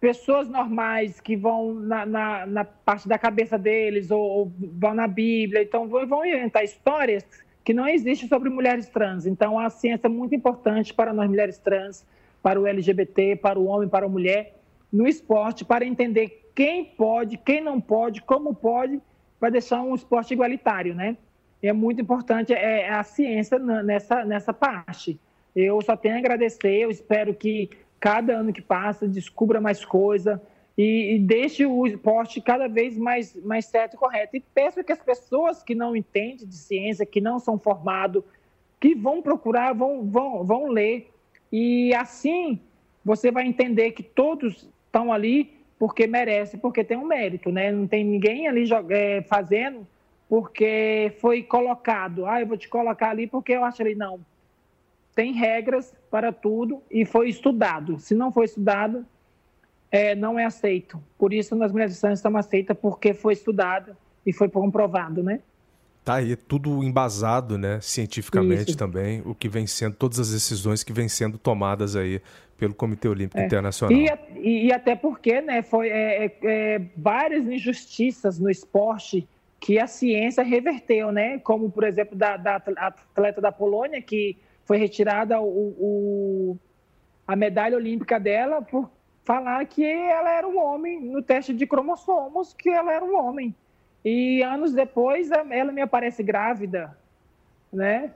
[0.00, 5.08] pessoas normais que vão na, na, na, parte da cabeça deles ou, ou vão na
[5.08, 7.26] Bíblia, então vão, vão inventar histórias
[7.64, 9.26] que não existem sobre mulheres trans.
[9.26, 12.06] Então a ciência é muito importante para nós mulheres trans,
[12.40, 14.60] para o LGBT, para o homem, para a mulher,
[14.92, 19.02] no esporte, para entender quem pode, quem não pode, como pode,
[19.44, 21.18] para deixar um esporte igualitário, né?
[21.62, 25.20] é muito importante é, é, a ciência nessa, nessa parte.
[25.54, 27.68] Eu só tenho a agradecer, eu espero que
[28.00, 30.40] cada ano que passa descubra mais coisa
[30.78, 34.34] e, e deixe o esporte cada vez mais, mais certo e correto.
[34.34, 38.24] E peço que as pessoas que não entendem de ciência, que não são formados,
[38.80, 41.10] que vão procurar, vão, vão, vão ler.
[41.52, 42.58] E assim
[43.04, 47.70] você vai entender que todos estão ali porque merecem, porque tem um mérito, né?
[47.72, 49.86] Não tem ninguém ali é, fazendo
[50.28, 52.26] porque foi colocado.
[52.26, 53.94] Ah, eu vou te colocar ali porque eu acho ali.
[53.94, 54.20] Não.
[55.14, 57.98] Tem regras para tudo e foi estudado.
[57.98, 59.06] Se não foi estudado,
[59.90, 61.00] é, não é aceito.
[61.16, 63.96] Por isso, nas mulheres trans estamos aceitas porque foi estudado
[64.26, 65.40] e foi comprovado, né?
[66.04, 68.78] Tá aí tudo embasado, né, cientificamente Isso.
[68.78, 72.20] também, o que vem sendo, todas as decisões que vêm sendo tomadas aí
[72.56, 73.46] pelo Comitê Olímpico é.
[73.46, 73.98] Internacional.
[74.36, 79.28] E, e, até porque, né, foi é, é, é várias injustiças no esporte
[79.60, 81.38] que a ciência reverteu, né?
[81.38, 86.58] Como, por exemplo, da, da atleta da Polônia, que foi retirada o, o,
[87.26, 88.90] a medalha olímpica dela por
[89.24, 93.54] falar que ela era um homem no teste de cromossomos, que ela era um homem.
[94.04, 96.96] E anos depois ela me aparece grávida,
[97.72, 98.12] né?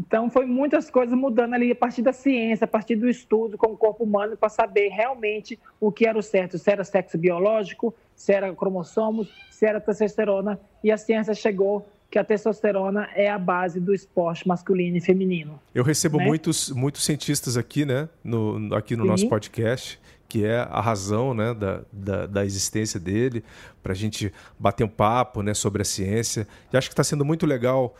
[0.00, 3.66] Então foi muitas coisas mudando ali a partir da ciência, a partir do estudo com
[3.66, 7.94] o corpo humano para saber realmente o que era o certo, se era sexo biológico,
[8.16, 13.38] se era cromossomos, se era testosterona, e a ciência chegou que a testosterona é a
[13.38, 15.60] base do esporte masculino e feminino.
[15.74, 16.24] Eu recebo né?
[16.24, 19.10] muitos, muitos cientistas aqui, né, no, aqui no Sim.
[19.10, 23.44] nosso podcast, que é a razão né, da, da, da existência dele,
[23.82, 26.48] para a gente bater um papo né, sobre a ciência.
[26.72, 27.94] E acho que está sendo muito legal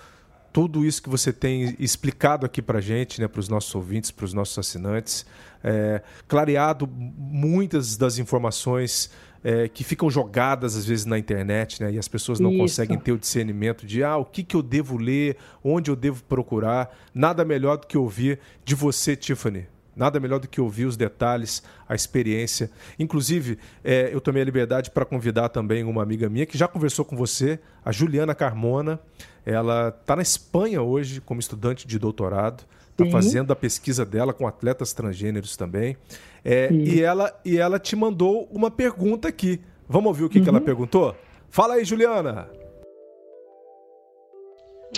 [0.53, 4.11] tudo isso que você tem explicado aqui para a gente, né, para os nossos ouvintes,
[4.11, 5.25] para os nossos assinantes,
[5.63, 9.11] é, clareado muitas das informações
[9.43, 11.93] é, que ficam jogadas às vezes na internet, né?
[11.93, 12.61] E as pessoas não Isso.
[12.61, 16.23] conseguem ter o discernimento de ah, o que, que eu devo ler, onde eu devo
[16.25, 16.95] procurar.
[17.15, 19.67] Nada melhor do que ouvir de você, Tiffany.
[19.97, 22.71] Nada melhor do que ouvir os detalhes, a experiência.
[22.99, 27.05] Inclusive, é, eu tomei a liberdade para convidar também uma amiga minha que já conversou
[27.05, 29.01] com você, a Juliana Carmona.
[29.45, 32.65] Ela está na Espanha hoje como estudante de doutorado.
[32.91, 35.97] Está fazendo a pesquisa dela com atletas transgêneros também.
[36.45, 39.61] É, e, ela, e ela te mandou uma pergunta aqui.
[39.89, 40.45] Vamos ouvir o que, uhum.
[40.45, 40.65] que ela uhum.
[40.65, 41.17] perguntou?
[41.49, 42.49] Fala aí, Juliana!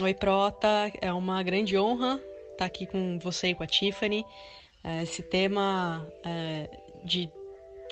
[0.03, 0.90] Oi, Prota.
[1.01, 2.20] É uma grande honra
[2.53, 4.24] estar aqui com você e com a Tiffany.
[4.82, 6.68] É, esse tema é
[7.05, 7.30] de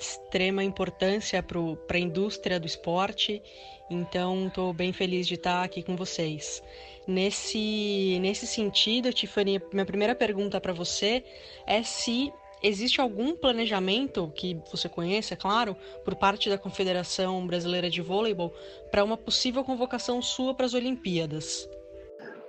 [0.01, 3.41] extrema importância para a indústria do esporte,
[3.89, 6.61] então estou bem feliz de estar aqui com vocês.
[7.07, 11.23] Nesse, nesse sentido, Tiffany, minha primeira pergunta para você
[11.67, 12.31] é se
[12.63, 15.75] Existe algum planejamento que você conhece, é claro,
[16.05, 18.53] por parte da Confederação Brasileira de Voleibol
[18.91, 21.67] para uma possível convocação sua para as Olimpíadas?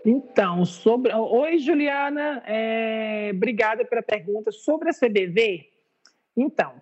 [0.04, 1.14] Então, sobre.
[1.14, 3.30] Oi, Juliana, é...
[3.34, 4.52] obrigada pela pergunta.
[4.52, 5.72] Sobre a CBV,
[6.36, 6.74] então,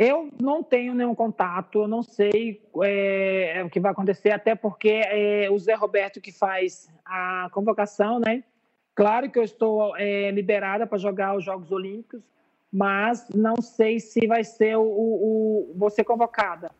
[0.00, 5.02] eu não tenho nenhum contato, eu não sei é, o que vai acontecer, até porque
[5.04, 8.42] é o Zé Roberto que faz a convocação, né?
[8.94, 12.22] Claro que eu estou é, liberada para jogar os Jogos Olímpicos,
[12.72, 16.70] mas não sei se vai ser o, o, o ser convocada.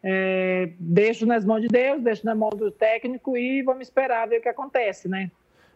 [0.00, 4.38] É, deixo nas mãos de Deus, deixo na mão do técnico e vamos esperar ver
[4.38, 5.32] o que acontece, né?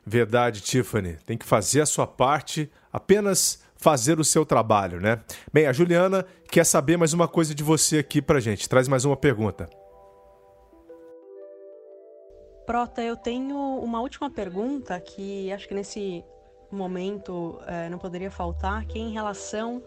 [0.07, 1.17] Verdade, Tiffany.
[1.27, 5.21] Tem que fazer a sua parte, apenas fazer o seu trabalho, né?
[5.53, 8.69] Bem, a Juliana quer saber mais uma coisa de você aqui pra gente.
[8.69, 9.69] Traz mais uma pergunta.
[12.65, 16.25] Prota, eu tenho uma última pergunta que acho que nesse
[16.71, 19.83] momento é, não poderia faltar, que é em relação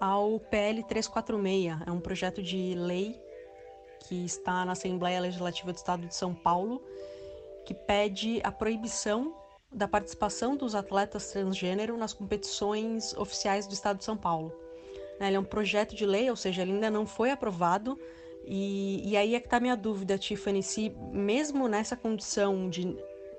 [0.00, 1.82] ao PL 346.
[1.84, 3.20] É um projeto de lei
[4.06, 6.80] que está na Assembleia Legislativa do Estado de São Paulo
[7.64, 9.41] que pede a proibição
[9.72, 14.52] da participação dos atletas transgênero nas competições oficiais do Estado de São Paulo.
[15.18, 17.98] Né, ele é um projeto de lei, ou seja, ele ainda não foi aprovado.
[18.44, 22.96] E, e aí é que está minha dúvida, Tiffany, se mesmo nessa condição de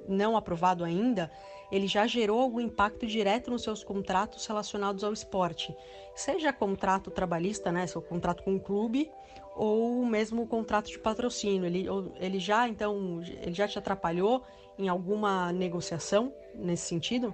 [0.07, 1.29] não aprovado ainda,
[1.71, 5.75] ele já gerou algum impacto direto nos seus contratos relacionados ao esporte,
[6.15, 9.09] seja contrato trabalhista, né, seu contrato com o clube,
[9.55, 11.65] ou mesmo contrato de patrocínio.
[11.65, 11.85] Ele,
[12.19, 14.43] ele já então ele já te atrapalhou
[14.77, 17.33] em alguma negociação nesse sentido?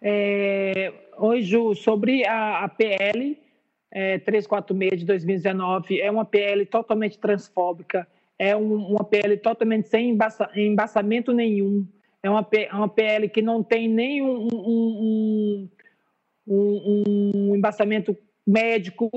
[0.00, 3.38] É, oi, Ju, sobre a, a PL
[3.90, 8.08] é, 346 de 2019, é uma PL totalmente transfóbica,
[8.38, 11.86] é um, uma PL totalmente sem embaça, embaçamento nenhum,
[12.22, 15.68] é uma, é uma PL que não tem nenhum um,
[16.46, 16.92] um,
[17.50, 18.16] um, embaçamento
[18.46, 19.10] médico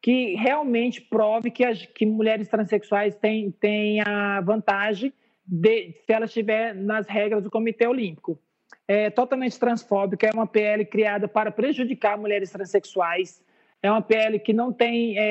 [0.00, 5.12] que realmente prove que, as, que mulheres transexuais têm, têm a vantagem
[5.44, 8.38] de, se ela estiver nas regras do Comitê Olímpico.
[8.86, 13.42] É totalmente transfóbica, é uma PL criada para prejudicar mulheres transexuais,
[13.82, 15.22] é uma PL que não tem é,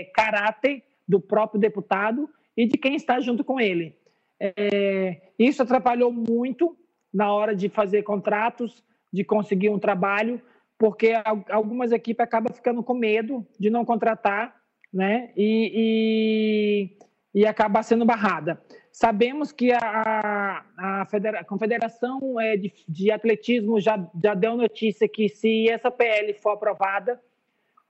[0.00, 3.96] é, caráter do próprio deputado e de quem está junto com ele.
[4.40, 6.76] É, isso atrapalhou muito
[7.12, 8.82] na hora de fazer contratos,
[9.12, 10.40] de conseguir um trabalho,
[10.78, 11.12] porque
[11.50, 14.54] algumas equipes acabam ficando com medo de não contratar,
[14.92, 15.32] né?
[15.36, 16.90] E,
[17.34, 18.60] e, e acaba sendo barrada.
[18.94, 25.28] Sabemos que a, a, a Confederação é, de, de, Atletismo já, já deu notícia que
[25.28, 27.20] se essa PL for aprovada,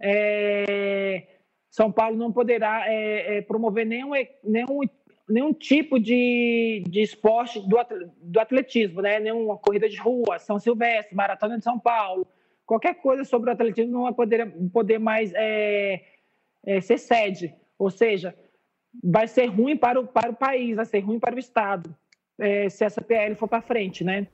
[0.00, 1.26] é,
[1.70, 4.80] São Paulo não poderá é, é promover nenhum, nenhum,
[5.28, 7.76] nenhum tipo de, de esporte do,
[8.22, 9.20] do atletismo, né?
[9.20, 12.26] nenhuma corrida de rua, São Silvestre, Maratona de São Paulo,
[12.64, 16.02] qualquer coisa sobre o atletismo não vai poder, poder mais é,
[16.64, 17.54] é, ser sede.
[17.78, 18.34] Ou seja,
[19.02, 21.94] vai ser ruim para o, para o país, vai ser ruim para o Estado,
[22.38, 24.26] é, se essa PL for para frente, né?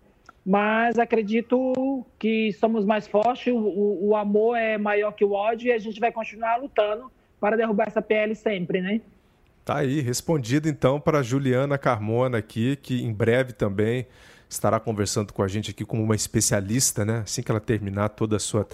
[0.45, 5.69] Mas acredito que somos mais fortes, o, o, o, amor é maior que o ódio
[5.69, 9.01] e a gente vai continuar lutando para derrubar essa PL sempre, né?
[9.65, 14.07] Tá aí, respondido então para Juliana Carmona aqui, que em breve também
[14.49, 17.19] estará conversando com a gente aqui como uma especialista, né?
[17.19, 18.67] Assim que ela terminar toda a sua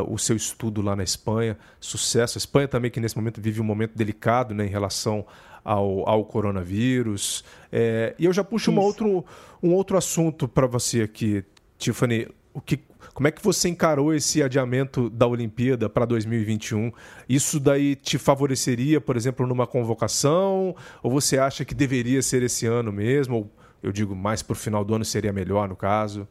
[0.00, 2.38] o seu estudo lá na Espanha, sucesso.
[2.38, 5.26] A Espanha também que nesse momento vive um momento delicado, né, em relação
[5.64, 7.44] ao, ao coronavírus.
[7.70, 9.24] É, e eu já puxo outro,
[9.62, 11.44] um outro assunto para você aqui,
[11.78, 12.28] Tiffany.
[12.54, 12.80] O que,
[13.14, 16.92] como é que você encarou esse adiamento da Olimpíada para 2021?
[17.28, 20.74] Isso daí te favoreceria, por exemplo, numa convocação?
[21.02, 23.36] Ou você acha que deveria ser esse ano mesmo?
[23.36, 23.50] Ou
[23.82, 26.28] eu digo, mais para o final do ano seria melhor, no caso?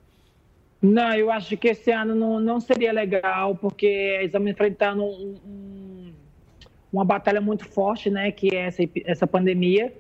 [0.82, 6.14] Não, eu acho que esse ano não, não seria legal, porque estamos enfrentando um, um,
[6.92, 9.94] uma batalha muito forte, né, que é essa, essa pandemia,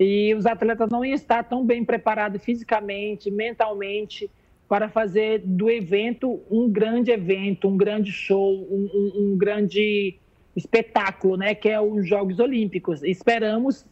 [0.00, 4.30] e os atletas não iam estar tão bem preparados fisicamente, mentalmente,
[4.66, 10.18] para fazer do evento um grande evento, um grande show, um, um, grande
[10.56, 13.02] espetáculo, né, que é os Jogos Olímpicos.
[13.02, 13.84] Esperamos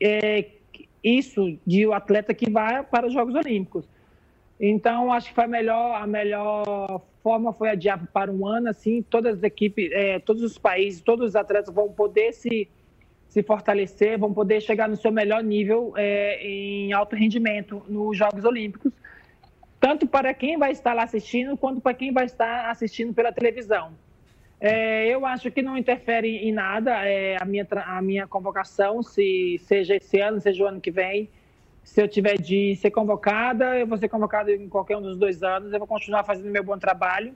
[0.00, 0.46] é,
[1.02, 3.88] isso de o um atleta que vai para os Jogos Olímpicos.
[4.60, 9.02] Então, acho que foi a melhor, a melhor forma foi adiar para um ano, assim,
[9.02, 12.68] todas as equipes, é, todos os países, todos os atletas vão poder se,
[13.26, 18.44] se fortalecer, vão poder chegar no seu melhor nível é, em alto rendimento nos Jogos
[18.44, 18.92] Olímpicos,
[19.80, 23.92] tanto para quem vai estar lá assistindo, quanto para quem vai estar assistindo pela televisão.
[24.60, 29.58] É, eu acho que não interfere em nada é, a, minha, a minha convocação, se
[29.62, 31.30] seja esse ano, seja o ano que vem.
[31.82, 35.42] Se eu tiver de ser convocada, eu vou ser convocada em qualquer um dos dois
[35.42, 37.34] anos, eu vou continuar fazendo meu bom trabalho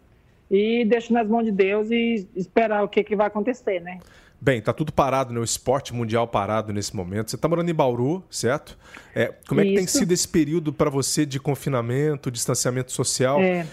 [0.51, 3.99] e deixo nas mãos de Deus e esperar o que, que vai acontecer, né?
[4.41, 5.41] Bem, tá tudo parado, né?
[5.41, 7.31] O esporte mundial parado nesse momento.
[7.31, 8.77] Você está morando em Bauru, certo?
[9.15, 13.41] É, como é que tem sido esse período para você de confinamento, distanciamento social?
[13.41, 13.67] É.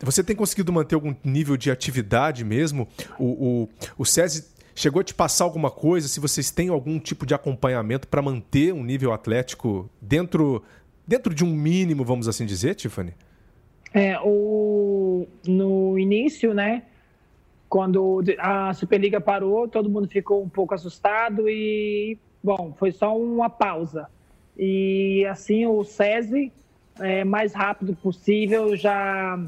[0.00, 2.88] Você tem conseguido manter algum nível de atividade mesmo?
[3.18, 3.68] O, o,
[3.98, 6.08] o SESI chegou a te passar alguma coisa?
[6.08, 10.62] Se vocês têm algum tipo de acompanhamento para manter um nível atlético dentro,
[11.06, 13.14] dentro de um mínimo, vamos assim dizer, Tiffany?
[13.92, 16.82] É, o, no início, né?
[17.68, 23.48] Quando a Superliga parou, todo mundo ficou um pouco assustado e, bom, foi só uma
[23.48, 24.08] pausa.
[24.56, 26.52] E assim o SESI,
[27.00, 29.38] é, mais rápido possível, já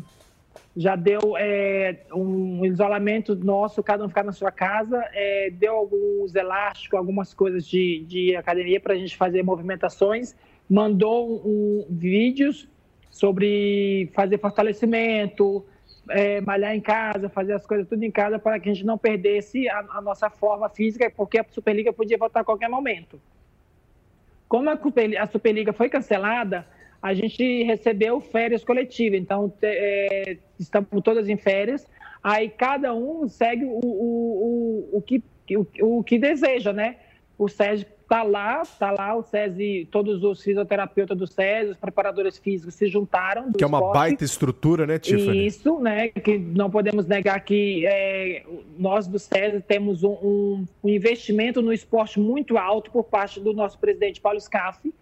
[0.77, 6.35] já deu é, um isolamento nosso, cada um ficar na sua casa, é, deu alguns
[6.35, 10.37] elásticos, algumas coisas de, de academia para a gente fazer movimentações,
[10.69, 12.69] mandou um, vídeos
[13.11, 15.65] sobre fazer fortalecimento,
[16.11, 18.99] é, malhar em casa, fazer as coisas tudo em casa para que a gente não
[18.99, 23.19] perdesse a, a, nossa forma física, porque a Superliga podia voltar a qualquer momento.
[24.47, 26.67] como a Superliga foi cancelada,
[27.07, 29.21] a gente recebeu férias coletivas.
[29.21, 31.87] Então, é, estamos todas em férias.
[32.21, 35.23] Aí cada um segue o, o, o, o que,
[35.57, 36.97] o, o que deseja, né?
[37.39, 42.39] O Sérgio está lá, está lá o SESI, todos os fisioterapeutas do SESI, os preparadores
[42.39, 43.53] físicos se juntaram.
[43.53, 43.95] Que é uma esporte.
[43.95, 45.47] baita estrutura, né, Tiffany?
[45.47, 48.45] Isso, né, que não podemos negar que é,
[48.77, 53.53] nós do SESI temos um, um, um, investimento no esporte muito alto por parte do
[53.53, 54.93] nosso presidente Paulo Scaff,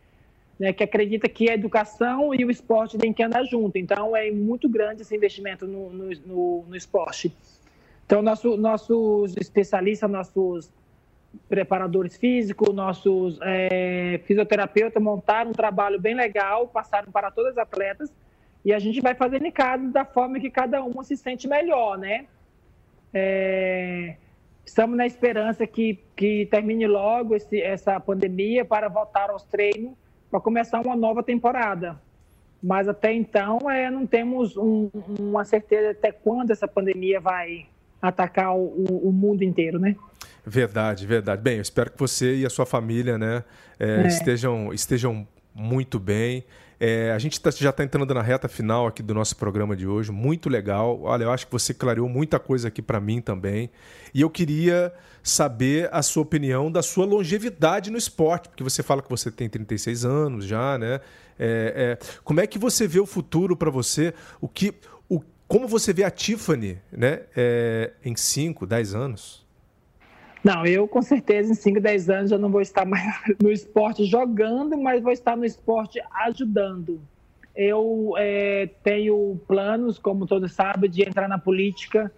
[0.59, 3.76] né, que acredita que a educação e o esporte têm que andar junto.
[3.76, 7.34] Então, é muito grande esse investimento no, no, no, no esporte.
[8.07, 10.70] Então, nosso, nossos especialistas, nossos
[11.48, 18.12] preparadores físicos, nossos é, fisioterapeutas montaram um trabalho bem legal, passaram para todas as atletas
[18.64, 21.98] e a gente vai fazendo em casa da forma que cada uma se sente melhor,
[21.98, 22.26] né?
[23.12, 24.16] É,
[24.64, 30.03] estamos na esperança que, que termine logo esse, essa pandemia para voltar aos treinos
[30.35, 31.97] para começar uma nova temporada.
[32.61, 37.66] Mas até então é, não temos um, uma certeza até quando essa pandemia vai
[38.03, 39.95] atacar o, o mundo inteiro, né?
[40.45, 41.41] Verdade, verdade.
[41.41, 43.45] Bem, eu espero que você e a sua família né,
[43.78, 44.07] é, é.
[44.09, 45.24] Estejam, estejam
[45.55, 46.43] muito bem.
[46.79, 49.87] É, a gente tá, já está entrando na reta final aqui do nosso programa de
[49.87, 51.01] hoje, muito legal.
[51.03, 53.70] Olha, eu acho que você clareou muita coisa aqui para mim também.
[54.12, 59.01] E eu queria saber a sua opinião da sua longevidade no esporte, porque você fala
[59.03, 61.01] que você tem 36 anos já, né?
[61.39, 64.12] É, é, como é que você vê o futuro para você?
[64.41, 64.75] O que,
[65.09, 69.43] o, como você vê a Tiffany né, é, em 5, 10 anos?
[70.45, 73.03] Não, eu com certeza em 5, 10 anos já não vou estar mais
[73.42, 77.01] no esporte jogando, mas vou estar no esporte ajudando.
[77.57, 82.12] Eu é, tenho planos, como todos sabem, de entrar na política,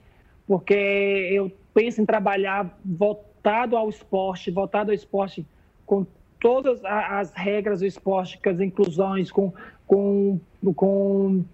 [0.45, 5.47] porque eu penso em trabalhar voltado ao esporte, voltado ao esporte
[5.85, 6.05] com
[6.41, 9.53] todas as regras do esporte, com as inclusões, com,
[9.87, 10.41] com,
[10.75, 11.45] com,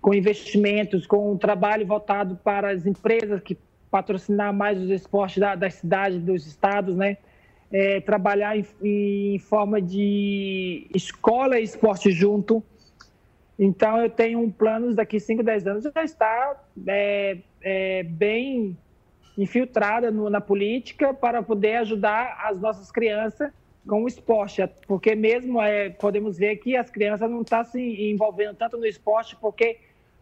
[0.00, 3.56] com investimentos, com um trabalho voltado para as empresas que
[3.90, 7.16] patrocinar mais os esportes da, da cidade, dos estados, né?
[7.72, 12.62] É, trabalhar em, em, forma de escola e esporte junto.
[13.58, 18.76] Então, eu tenho planos daqui 5, 10 anos já estar é, é, bem
[19.36, 23.50] infiltrada no, na política para poder ajudar as nossas crianças
[23.86, 27.80] com o esporte, porque mesmo é, podemos ver que as crianças não estão se
[28.10, 29.78] envolvendo tanto no esporte porque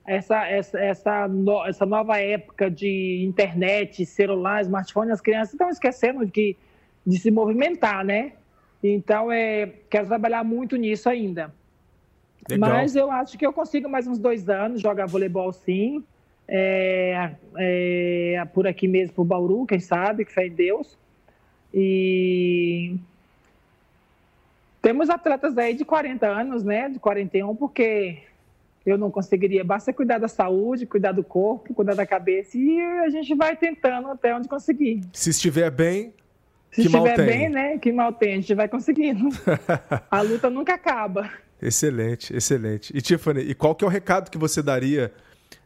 [0.07, 6.27] essa, essa, essa, no, essa nova época de internet, celular, smartphone, as crianças estão esquecendo
[6.27, 6.57] de,
[7.07, 8.33] de se movimentar, né?
[8.83, 11.53] Então, é, quero trabalhar muito nisso ainda.
[12.49, 12.71] Legal.
[12.71, 16.05] Mas eu acho que eu consigo mais uns dois anos jogar voleibol sim.
[16.47, 20.99] É, é, por aqui mesmo, por Bauru, quem sabe, que fé em Deus.
[21.73, 22.97] E
[24.83, 26.91] temos atletas aí de 40 anos, né?
[26.91, 28.19] De 41, porque
[28.85, 29.65] eu não conseguiria.
[29.65, 34.09] Basta cuidar da saúde, cuidar do corpo, cuidar da cabeça e a gente vai tentando
[34.09, 35.01] até onde conseguir.
[35.13, 36.13] Se estiver bem,
[36.71, 37.79] se que estiver bem, né?
[37.79, 39.29] Que mal tem, a gente vai conseguindo.
[40.11, 41.31] a luta nunca acaba.
[41.63, 42.95] Excelente, excelente.
[42.95, 45.13] E Tiffany, e qual que é o recado que você daria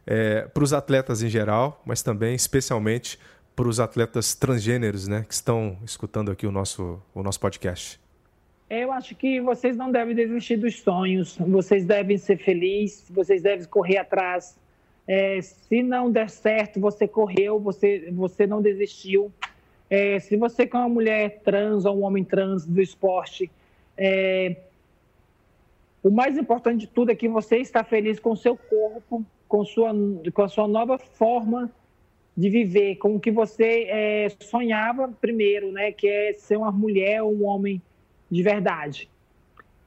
[0.05, 3.19] é, para os atletas em geral, mas também especialmente
[3.55, 7.99] para os atletas transgêneros, né, que estão escutando aqui o nosso, o nosso podcast?
[8.69, 13.65] Eu acho que vocês não devem desistir dos sonhos, vocês devem ser felizes, vocês devem
[13.65, 14.55] correr atrás.
[15.07, 19.31] É, se não der certo, você correu, você, você não desistiu.
[19.89, 23.49] É, se você é uma mulher trans ou um homem trans do esporte,
[23.97, 24.57] é,
[26.03, 29.65] o mais importante de tudo é que você está feliz com o seu corpo, com,
[29.65, 29.91] sua,
[30.31, 31.71] com a sua nova forma
[32.37, 35.91] de viver, com o que você é, sonhava primeiro, né?
[35.91, 37.81] Que é ser uma mulher ou um homem
[38.29, 39.09] de verdade.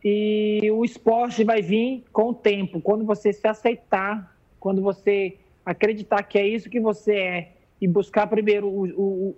[0.04, 6.22] E o esporte vai vir com o tempo, quando você se aceitar, quando você acreditar
[6.24, 8.86] que é isso que você é e buscar primeiro o,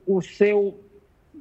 [0.07, 0.79] o, o seu,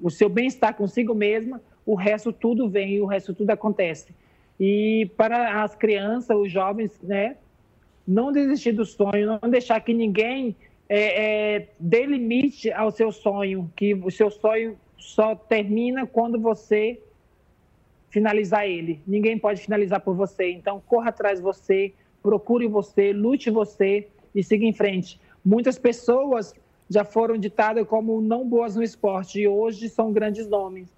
[0.01, 4.13] o seu bem-estar consigo mesma, o resto tudo vem, o resto tudo acontece.
[4.59, 7.37] E para as crianças, os jovens, né,
[8.07, 10.55] não desistir do sonho, não deixar que ninguém
[10.87, 17.01] é, é, dê limite ao seu sonho, que o seu sonho só termina quando você
[18.13, 19.01] finalizar ele.
[19.07, 20.51] Ninguém pode finalizar por você.
[20.51, 21.91] Então, corra atrás de você,
[22.21, 25.19] procure você, lute você e siga em frente.
[25.43, 26.53] Muitas pessoas
[26.87, 30.95] já foram ditadas como não boas no esporte e hoje são grandes nomes.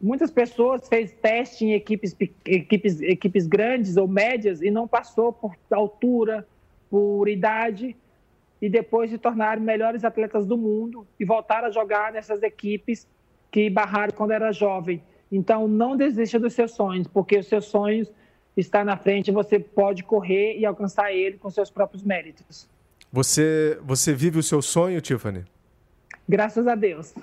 [0.00, 2.16] Muitas pessoas fez teste em equipes,
[2.46, 6.46] equipes, equipes grandes ou médias e não passou por altura,
[6.90, 7.94] por idade
[8.60, 13.06] e depois se tornaram melhores atletas do mundo e voltaram a jogar nessas equipes
[13.50, 15.02] que barraram quando era jovem.
[15.30, 18.10] Então, não desista dos seus sonhos, porque os seus sonhos
[18.56, 22.68] estão na frente, você pode correr e alcançar ele com seus próprios méritos.
[23.12, 25.44] Você, você vive o seu sonho, Tiffany?
[26.28, 27.14] Graças a Deus.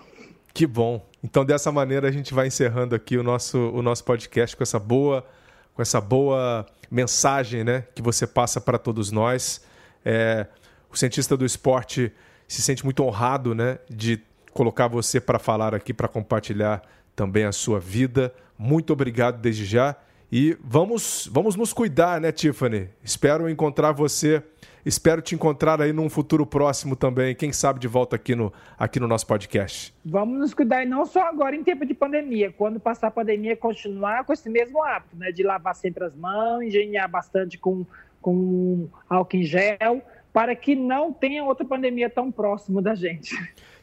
[0.53, 1.05] Que bom.
[1.23, 4.79] Então, dessa maneira, a gente vai encerrando aqui o nosso, o nosso podcast com essa
[4.79, 5.25] boa,
[5.73, 9.65] com essa boa mensagem né, que você passa para todos nós.
[10.03, 10.47] É,
[10.91, 12.11] o cientista do esporte
[12.47, 14.21] se sente muito honrado né, de
[14.53, 16.81] colocar você para falar aqui, para compartilhar
[17.15, 18.33] também a sua vida.
[18.57, 19.95] Muito obrigado desde já.
[20.31, 22.89] E vamos, vamos nos cuidar, né, Tiffany?
[23.03, 24.43] Espero encontrar você
[24.85, 28.99] Espero te encontrar aí num futuro próximo também, quem sabe de volta aqui no, aqui
[28.99, 29.93] no nosso podcast.
[30.03, 33.55] Vamos nos cuidar, e não só agora em tempo de pandemia, quando passar a pandemia,
[33.55, 35.31] continuar com esse mesmo hábito, né?
[35.31, 37.85] De lavar sempre as mãos, engenhar bastante com,
[38.19, 40.01] com álcool em gel,
[40.33, 43.35] para que não tenha outra pandemia tão próximo da gente.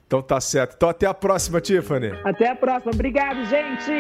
[0.09, 0.75] Então tá certo.
[0.75, 2.13] Então até a próxima, Tiffany.
[2.25, 2.93] Até a próxima.
[2.95, 3.93] Obrigado, gente.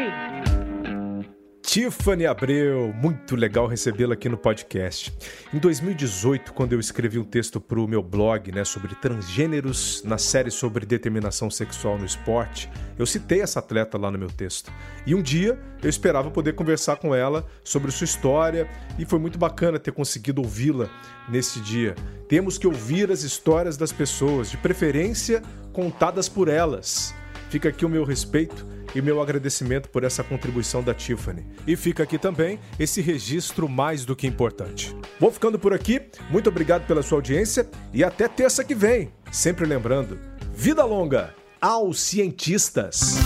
[1.60, 5.12] Tiffany Abreu, muito legal recebê-la aqui no podcast.
[5.52, 10.16] Em 2018, quando eu escrevi um texto para o meu blog né, sobre transgêneros na
[10.16, 14.72] série sobre determinação sexual no esporte, eu citei essa atleta lá no meu texto.
[15.06, 18.66] E um dia eu esperava poder conversar com ela sobre sua história
[18.98, 20.88] e foi muito bacana ter conseguido ouvi-la
[21.28, 21.94] nesse dia.
[22.30, 25.42] Temos que ouvir as histórias das pessoas, de preferência
[25.72, 27.14] contadas por elas.
[27.50, 31.46] Fica aqui o meu respeito e meu agradecimento por essa contribuição da Tiffany.
[31.66, 34.96] E fica aqui também esse registro mais do que importante.
[35.20, 36.00] Vou ficando por aqui,
[36.30, 39.12] muito obrigado pela sua audiência e até terça que vem.
[39.30, 40.18] Sempre lembrando,
[40.54, 43.16] vida longa aos cientistas!